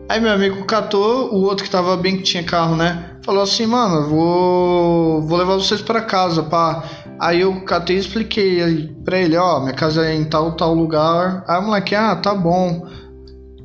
Aí 0.09 0.21
meu 0.21 0.31
amigo 0.31 0.65
catou, 0.65 1.35
o 1.35 1.43
outro 1.43 1.65
que 1.65 1.71
tava 1.71 1.97
bem 1.97 2.19
que 2.19 2.23
tinha 2.23 2.43
carro, 2.45 2.77
né? 2.77 3.17
Falou 3.25 3.43
assim, 3.43 3.67
mano, 3.67 4.09
vou 4.09 5.23
vou 5.23 5.39
levar 5.39 5.55
vocês 5.55 5.81
para 5.81 6.03
casa, 6.03 6.43
pá. 6.43 6.85
Aí 7.21 7.41
eu 7.41 7.65
catei 7.65 7.97
e 7.97 8.01
expliquei 8.01 8.95
pra 9.05 9.19
ele, 9.19 9.37
ó, 9.37 9.61
minha 9.61 9.75
casa 9.75 10.05
é 10.05 10.15
em 10.15 10.25
tal, 10.25 10.57
tal 10.57 10.75
lugar. 10.75 11.45
Aí 11.49 11.59
o 11.59 11.63
moleque, 11.63 11.95
ah, 11.95 12.17
tá 12.17 12.35
bom. 12.35 12.87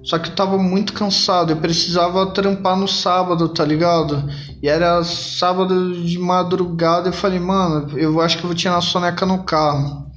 Só 0.04 0.18
que 0.18 0.30
eu 0.30 0.36
tava 0.36 0.58
muito 0.58 0.94
cansado, 0.94 1.52
eu 1.52 1.58
precisava 1.58 2.28
trampar 2.28 2.78
no 2.78 2.88
sábado, 2.88 3.50
tá 3.50 3.66
ligado? 3.66 4.30
E 4.62 4.68
era 4.68 5.04
sábado 5.04 6.02
de 6.04 6.18
madrugada, 6.18 7.10
eu 7.10 7.14
falei, 7.14 7.40
mano, 7.40 7.98
eu 7.98 8.22
acho 8.22 8.38
que 8.38 8.44
eu 8.44 8.48
vou 8.48 8.56
tirar 8.56 8.78
a 8.78 8.82
soneca 8.82 9.26
no 9.26 9.44
carro. 9.44 10.08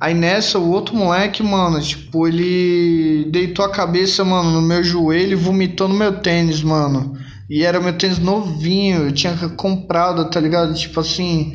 Aí 0.00 0.14
nessa, 0.14 0.58
o 0.58 0.70
outro 0.70 0.96
moleque, 0.96 1.42
mano, 1.42 1.80
tipo, 1.80 2.26
ele 2.26 3.28
deitou 3.30 3.64
a 3.64 3.70
cabeça, 3.70 4.24
mano, 4.24 4.50
no 4.50 4.62
meu 4.62 4.82
joelho 4.82 5.32
e 5.32 5.36
vomitou 5.36 5.88
no 5.88 5.94
meu 5.94 6.20
tênis, 6.20 6.62
mano. 6.62 7.16
E 7.48 7.62
era 7.62 7.80
meu 7.80 7.96
tênis 7.96 8.18
novinho, 8.18 9.06
eu 9.06 9.12
tinha 9.12 9.34
comprado, 9.50 10.28
tá 10.30 10.40
ligado? 10.40 10.74
Tipo 10.74 11.00
assim, 11.00 11.54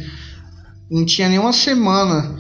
não 0.90 1.06
tinha 1.06 1.30
nenhuma 1.30 1.54
semana. 1.54 2.36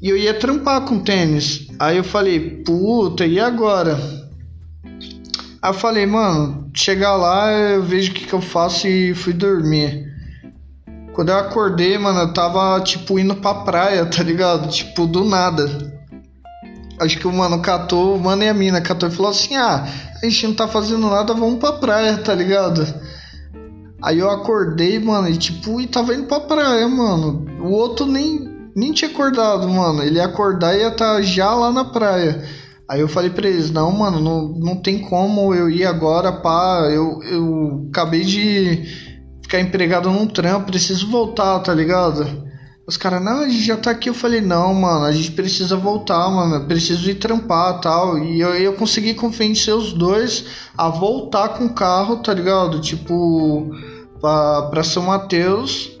E 0.00 0.08
eu 0.08 0.16
ia 0.16 0.34
trampar 0.34 0.82
com 0.82 0.98
tênis. 0.98 1.66
Aí 1.78 1.96
eu 1.96 2.04
falei, 2.04 2.62
puta, 2.64 3.24
e 3.24 3.40
agora? 3.40 3.98
Aí 5.62 5.70
eu 5.70 5.74
falei, 5.74 6.04
mano, 6.04 6.70
chegar 6.74 7.16
lá 7.16 7.50
eu 7.50 7.82
vejo 7.82 8.10
o 8.10 8.14
que, 8.14 8.26
que 8.26 8.32
eu 8.32 8.40
faço 8.40 8.86
e 8.86 9.14
fui 9.14 9.32
dormir. 9.32 10.12
Quando 11.14 11.28
eu 11.28 11.38
acordei, 11.38 11.96
mano, 11.96 12.20
eu 12.20 12.32
tava, 12.32 12.80
tipo, 12.82 13.18
indo 13.18 13.36
pra 13.36 13.54
praia, 13.54 14.04
tá 14.04 14.22
ligado? 14.22 14.68
Tipo, 14.68 15.06
do 15.06 15.24
nada. 15.24 15.94
Acho 17.00 17.18
que 17.18 17.26
o 17.26 17.32
mano 17.32 17.60
catou, 17.60 18.16
o 18.16 18.20
mano 18.20 18.42
e 18.42 18.48
a 18.48 18.54
mina 18.54 18.80
catou 18.80 19.08
e 19.08 19.12
falou 19.12 19.30
assim: 19.30 19.56
ah, 19.56 19.86
a 20.22 20.24
gente 20.26 20.46
não 20.48 20.54
tá 20.54 20.68
fazendo 20.68 21.08
nada, 21.08 21.32
vamos 21.34 21.58
pra 21.58 21.72
praia, 21.72 22.16
tá 22.18 22.34
ligado? 22.34 22.84
Aí 24.02 24.18
eu 24.18 24.30
acordei, 24.30 24.98
mano, 24.98 25.28
e 25.28 25.36
tipo, 25.36 25.80
e 25.80 25.86
tava 25.86 26.14
indo 26.14 26.26
pra 26.26 26.40
praia, 26.40 26.86
mano. 26.88 27.46
O 27.60 27.70
outro 27.70 28.06
nem, 28.06 28.50
nem 28.76 28.92
tinha 28.92 29.10
acordado, 29.10 29.68
mano. 29.68 30.02
Ele 30.02 30.16
ia 30.16 30.24
acordar 30.26 30.74
e 30.74 30.80
ia 30.80 30.88
estar 30.88 31.16
tá 31.16 31.22
já 31.22 31.54
lá 31.54 31.72
na 31.72 31.84
praia. 31.84 32.44
Aí 32.88 33.00
eu 33.00 33.08
falei 33.08 33.30
pra 33.30 33.48
eles, 33.48 33.70
não, 33.70 33.90
mano, 33.90 34.20
não, 34.20 34.48
não 34.48 34.76
tem 34.76 35.00
como 35.00 35.54
eu 35.54 35.70
ir 35.70 35.86
agora, 35.86 36.32
pá. 36.32 36.88
Eu, 36.90 37.22
eu 37.22 37.86
acabei 37.90 38.22
de 38.22 38.84
ficar 39.42 39.60
empregado 39.60 40.10
num 40.10 40.26
trampo, 40.26 40.66
preciso 40.66 41.10
voltar, 41.10 41.60
tá 41.60 41.72
ligado? 41.72 42.44
Os 42.86 42.98
caras, 42.98 43.24
não, 43.24 43.40
a 43.40 43.48
gente 43.48 43.64
já 43.64 43.78
tá 43.78 43.90
aqui. 43.90 44.10
Eu 44.10 44.14
falei, 44.14 44.42
não, 44.42 44.74
mano, 44.74 45.06
a 45.06 45.12
gente 45.12 45.32
precisa 45.32 45.74
voltar, 45.74 46.28
mano. 46.28 46.56
Eu 46.56 46.66
preciso 46.66 47.08
ir 47.08 47.14
trampar 47.14 47.80
tal. 47.80 48.18
E 48.18 48.40
eu, 48.40 48.54
eu 48.54 48.74
consegui 48.74 49.14
convencer 49.14 49.74
os 49.74 49.92
dois 49.92 50.44
a 50.76 50.88
voltar 50.90 51.50
com 51.50 51.64
o 51.64 51.72
carro, 51.72 52.16
tá 52.16 52.34
ligado? 52.34 52.80
Tipo, 52.80 53.70
pra, 54.20 54.62
pra 54.70 54.84
São 54.84 55.04
Mateus, 55.04 55.92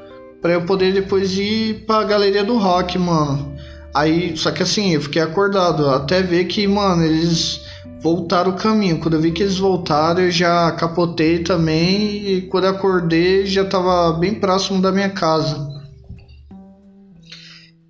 pra 0.42 0.52
eu 0.52 0.66
poder 0.66 0.92
depois 0.92 1.38
ir 1.38 1.84
pra 1.86 2.04
galeria 2.04 2.44
do 2.44 2.58
rock, 2.58 2.98
mano. 2.98 3.54
Aí, 3.94 4.36
só 4.36 4.50
que 4.50 4.62
assim, 4.62 4.92
eu 4.92 5.00
fiquei 5.00 5.22
acordado 5.22 5.88
até 5.88 6.20
ver 6.20 6.44
que, 6.44 6.66
mano, 6.66 7.02
eles 7.02 7.62
voltaram 8.02 8.50
o 8.50 8.56
caminho. 8.56 8.98
Quando 8.98 9.14
eu 9.14 9.20
vi 9.22 9.32
que 9.32 9.42
eles 9.42 9.56
voltaram, 9.56 10.20
eu 10.20 10.30
já 10.30 10.70
capotei 10.72 11.38
também. 11.38 12.28
E 12.28 12.42
quando 12.42 12.64
eu 12.64 12.70
acordei, 12.72 13.46
já 13.46 13.64
tava 13.64 14.12
bem 14.18 14.34
próximo 14.34 14.82
da 14.82 14.92
minha 14.92 15.08
casa. 15.08 15.73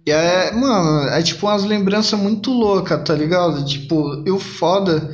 E 0.06 0.10
é, 0.10 0.52
mano, 0.52 1.08
é 1.08 1.22
tipo 1.22 1.46
umas 1.46 1.64
lembranças 1.64 2.18
muito 2.18 2.50
loucas, 2.52 3.02
tá 3.04 3.14
ligado? 3.14 3.64
Tipo, 3.64 4.22
eu 4.26 4.38
foda 4.38 5.10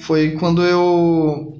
foi 0.00 0.30
quando 0.32 0.62
eu 0.62 1.54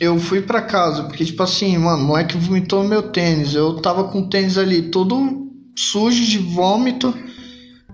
eu 0.00 0.18
fui 0.18 0.40
para 0.40 0.62
casa, 0.62 1.04
porque 1.04 1.24
tipo 1.24 1.42
assim, 1.42 1.76
mano, 1.78 2.02
o 2.02 2.06
moleque 2.06 2.36
vomitou 2.36 2.84
meu 2.84 3.02
tênis. 3.10 3.54
Eu 3.54 3.80
tava 3.80 4.04
com 4.04 4.20
o 4.20 4.28
tênis 4.28 4.56
ali 4.58 4.82
todo 4.90 5.48
sujo 5.76 6.24
de 6.24 6.38
vômito. 6.38 7.12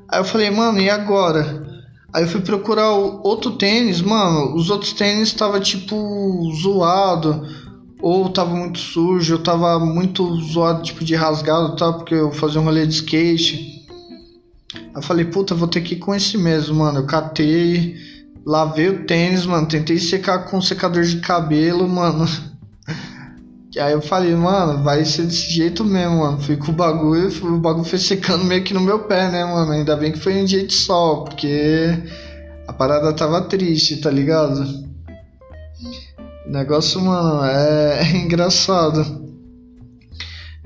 Aí 0.08 0.20
eu 0.20 0.24
falei, 0.24 0.50
mano, 0.50 0.80
e 0.80 0.88
agora? 0.90 1.64
Aí 2.14 2.22
eu 2.22 2.28
fui 2.28 2.40
procurar 2.40 2.90
outro 2.90 3.52
tênis, 3.52 4.00
mano, 4.00 4.54
os 4.54 4.70
outros 4.70 4.92
tênis 4.92 5.32
tava 5.32 5.58
tipo 5.60 5.96
zoado 6.62 7.42
ou 8.04 8.28
tava 8.28 8.54
muito 8.54 8.78
sujo, 8.78 9.36
eu 9.36 9.42
tava 9.42 9.78
muito 9.78 10.36
zoado, 10.42 10.82
tipo 10.82 11.02
de 11.02 11.14
rasgado, 11.14 11.74
tá? 11.74 11.90
Porque 11.90 12.12
eu 12.12 12.30
fazia 12.30 12.60
um 12.60 12.64
rolê 12.64 12.86
de 12.86 12.96
skate. 12.96 13.88
Eu 14.94 15.00
falei, 15.00 15.24
puta, 15.24 15.54
vou 15.54 15.66
ter 15.66 15.80
que 15.80 15.94
ir 15.94 15.98
com 15.98 16.14
esse 16.14 16.36
mesmo, 16.36 16.74
mano. 16.74 16.98
Eu 16.98 17.06
catei, 17.06 17.96
lavei 18.44 18.90
o 18.90 19.06
tênis, 19.06 19.46
mano. 19.46 19.66
Tentei 19.66 19.98
secar 19.98 20.40
com 20.40 20.58
um 20.58 20.60
secador 20.60 21.02
de 21.02 21.18
cabelo, 21.20 21.88
mano. 21.88 22.26
E 23.74 23.80
aí 23.80 23.92
eu 23.92 24.00
falei, 24.00 24.32
mano, 24.36 24.84
vai 24.84 25.04
ser 25.04 25.24
desse 25.24 25.50
jeito 25.50 25.84
mesmo, 25.84 26.20
mano. 26.20 26.40
Fui 26.40 26.56
com 26.56 26.70
o 26.70 26.74
bagulho, 26.74 27.28
o 27.42 27.58
bagulho 27.58 27.84
foi 27.84 27.98
secando 27.98 28.44
meio 28.44 28.62
que 28.62 28.72
no 28.72 28.80
meu 28.80 29.00
pé, 29.00 29.28
né, 29.28 29.44
mano? 29.44 29.72
Ainda 29.72 29.96
bem 29.96 30.12
que 30.12 30.20
foi 30.20 30.40
um 30.40 30.44
dia 30.44 30.64
de 30.64 30.72
sol, 30.72 31.24
porque 31.24 31.88
a 32.68 32.72
parada 32.72 33.12
tava 33.12 33.40
triste, 33.40 33.96
tá 33.96 34.12
ligado? 34.12 34.83
Negócio, 36.46 37.00
mano, 37.00 37.44
é, 37.44 38.00
é 38.12 38.16
engraçado. 38.16 39.24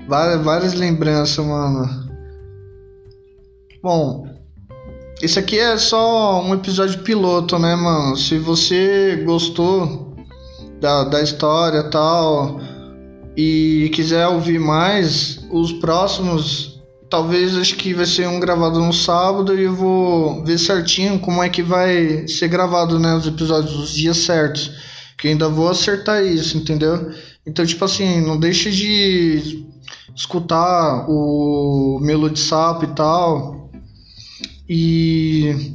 Várias, 0.08 0.42
várias 0.42 0.74
lembranças, 0.74 1.44
mano. 1.44 2.08
Bom, 3.82 4.26
esse 5.22 5.38
aqui 5.38 5.58
é 5.58 5.76
só 5.76 6.42
um 6.42 6.54
episódio 6.54 7.00
piloto, 7.02 7.58
né, 7.58 7.74
mano? 7.76 8.16
Se 8.16 8.38
você 8.38 9.22
gostou 9.24 10.16
da, 10.80 11.04
da 11.04 11.22
história 11.22 11.82
tal 11.84 12.60
e 13.36 13.90
quiser 13.94 14.26
ouvir 14.28 14.58
mais, 14.58 15.40
os 15.50 15.72
próximos, 15.74 16.80
talvez 17.10 17.56
acho 17.56 17.76
que 17.76 17.94
vai 17.94 18.06
ser 18.06 18.28
um 18.28 18.40
gravado 18.40 18.80
no 18.80 18.92
sábado 18.92 19.58
e 19.58 19.64
eu 19.64 19.74
vou 19.74 20.44
ver 20.44 20.58
certinho 20.58 21.18
como 21.18 21.42
é 21.42 21.48
que 21.48 21.62
vai 21.62 22.26
ser 22.26 22.48
gravado, 22.48 22.98
né, 22.98 23.14
os 23.14 23.26
episódios, 23.26 23.76
os 23.76 23.90
dias 23.92 24.16
certos. 24.18 24.70
Que 25.18 25.28
ainda 25.28 25.48
vou 25.48 25.68
acertar 25.68 26.24
isso, 26.24 26.56
entendeu? 26.56 27.10
Então, 27.44 27.66
tipo 27.66 27.84
assim, 27.84 28.20
não 28.20 28.38
deixe 28.38 28.70
de 28.70 29.66
escutar 30.14 31.06
o 31.08 31.98
Melody 32.00 32.38
Sapo 32.38 32.84
e 32.84 32.94
tal 32.94 33.58
e 34.68 35.74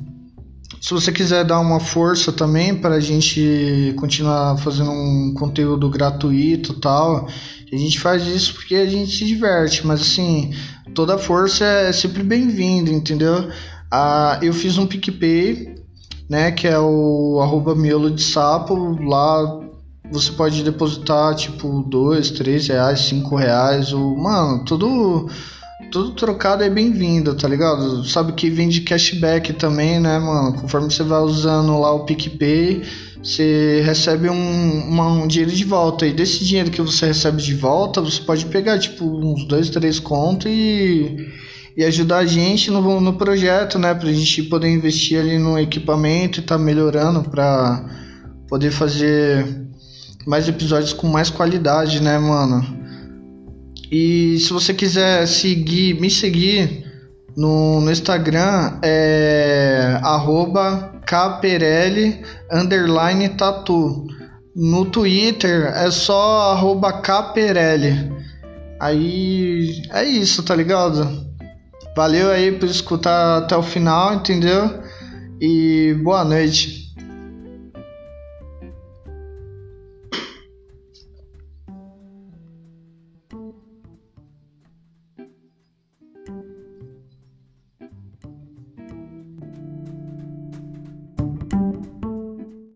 se 0.79 0.93
você 0.93 1.12
quiser 1.12 1.43
dar 1.43 1.60
uma 1.60 1.79
força 1.79 2.32
também 2.32 2.75
para 2.75 2.95
a 2.95 2.99
gente 2.99 3.93
continuar 3.97 4.58
fazendo 4.58 4.91
um 4.91 5.34
conteúdo 5.34 5.89
gratuito 5.89 6.75
tal, 6.75 7.27
a 7.71 7.75
gente 7.75 7.99
faz 7.99 8.27
isso 8.27 8.53
porque 8.53 8.75
a 8.75 8.86
gente 8.86 9.12
se 9.12 9.25
diverte, 9.25 9.86
mas 9.88 10.01
assim, 10.01 10.53
toda 10.93 11.17
força 11.17 11.65
é 11.65 11.91
sempre 11.91 12.21
bem-vinda, 12.21 12.91
entendeu? 12.91 13.49
Ah, 13.89 14.39
eu 14.43 14.53
fiz 14.53 14.77
um 14.77 14.86
PicPay, 14.86 15.75
né, 16.29 16.51
que 16.51 16.67
é 16.67 16.79
o 16.79 17.39
arroba 17.41 17.75
miolo 17.75 18.12
de 18.12 18.21
sapo, 18.21 18.75
lá 19.03 19.62
você 20.12 20.31
pode 20.31 20.63
depositar 20.63 21.36
tipo 21.36 21.83
dois, 21.83 22.29
três 22.31 22.67
reais, 22.67 23.01
cinco 23.01 23.36
reais, 23.36 23.91
ou, 23.93 24.15
mano, 24.15 24.63
tudo 24.65 25.29
tudo 25.91 26.12
trocado 26.12 26.63
é 26.63 26.69
bem-vindo, 26.69 27.36
tá 27.36 27.47
ligado? 27.47 28.03
Sabe 28.05 28.33
que 28.33 28.49
vem 28.49 28.67
de 28.67 28.81
cashback 28.81 29.53
também, 29.53 29.99
né, 29.99 30.17
mano? 30.17 30.53
Conforme 30.53 30.89
você 30.91 31.03
vai 31.03 31.21
usando 31.21 31.79
lá 31.79 31.93
o 31.93 32.05
PicPay, 32.05 32.81
você 33.21 33.81
recebe 33.86 34.27
um, 34.29 34.88
uma, 34.88 35.07
um 35.07 35.27
dinheiro 35.27 35.51
de 35.51 35.63
volta. 35.63 36.07
E 36.07 36.12
desse 36.12 36.43
dinheiro 36.43 36.71
que 36.71 36.81
você 36.81 37.05
recebe 37.07 37.41
de 37.41 37.53
volta, 37.53 38.01
você 38.01 38.19
pode 38.21 38.45
pegar, 38.47 38.79
tipo, 38.79 39.05
uns 39.05 39.45
dois, 39.45 39.69
três 39.69 39.99
contos 39.99 40.51
e, 40.51 41.15
e 41.75 41.83
ajudar 41.83 42.19
a 42.19 42.25
gente 42.25 42.69
no, 42.69 43.01
no 43.01 43.13
projeto, 43.13 43.79
né? 43.79 43.93
Pra 43.93 44.12
gente 44.12 44.43
poder 44.43 44.69
investir 44.69 45.19
ali 45.19 45.38
no 45.38 45.57
equipamento 45.57 46.39
e 46.39 46.43
tá 46.43 46.57
melhorando 46.57 47.23
pra 47.23 47.86
poder 48.47 48.71
fazer 48.71 49.45
mais 50.25 50.47
episódios 50.47 50.93
com 50.93 51.07
mais 51.07 51.29
qualidade, 51.29 52.01
né, 52.01 52.17
mano? 52.17 52.63
E 53.91 54.39
se 54.39 54.51
você 54.51 54.73
quiser 54.73 55.27
seguir, 55.27 55.99
me 55.99 56.09
seguir 56.09 56.86
no, 57.36 57.81
no 57.81 57.91
Instagram 57.91 58.79
é 58.83 59.99
arroba 60.03 60.93
underline 62.51 63.29
tatu. 63.29 64.07
No 64.55 64.86
Twitter 64.86 65.65
é 65.75 65.89
só 65.89 66.51
arroba. 66.51 67.01
Aí 68.79 69.81
é 69.91 70.03
isso, 70.03 70.43
tá 70.43 70.55
ligado? 70.55 71.33
Valeu 71.95 72.32
aí 72.32 72.51
por 72.51 72.67
escutar 72.67 73.38
até 73.38 73.56
o 73.56 73.62
final, 73.62 74.15
entendeu? 74.15 74.82
E 75.39 75.93
boa 76.03 76.23
noite. 76.25 76.83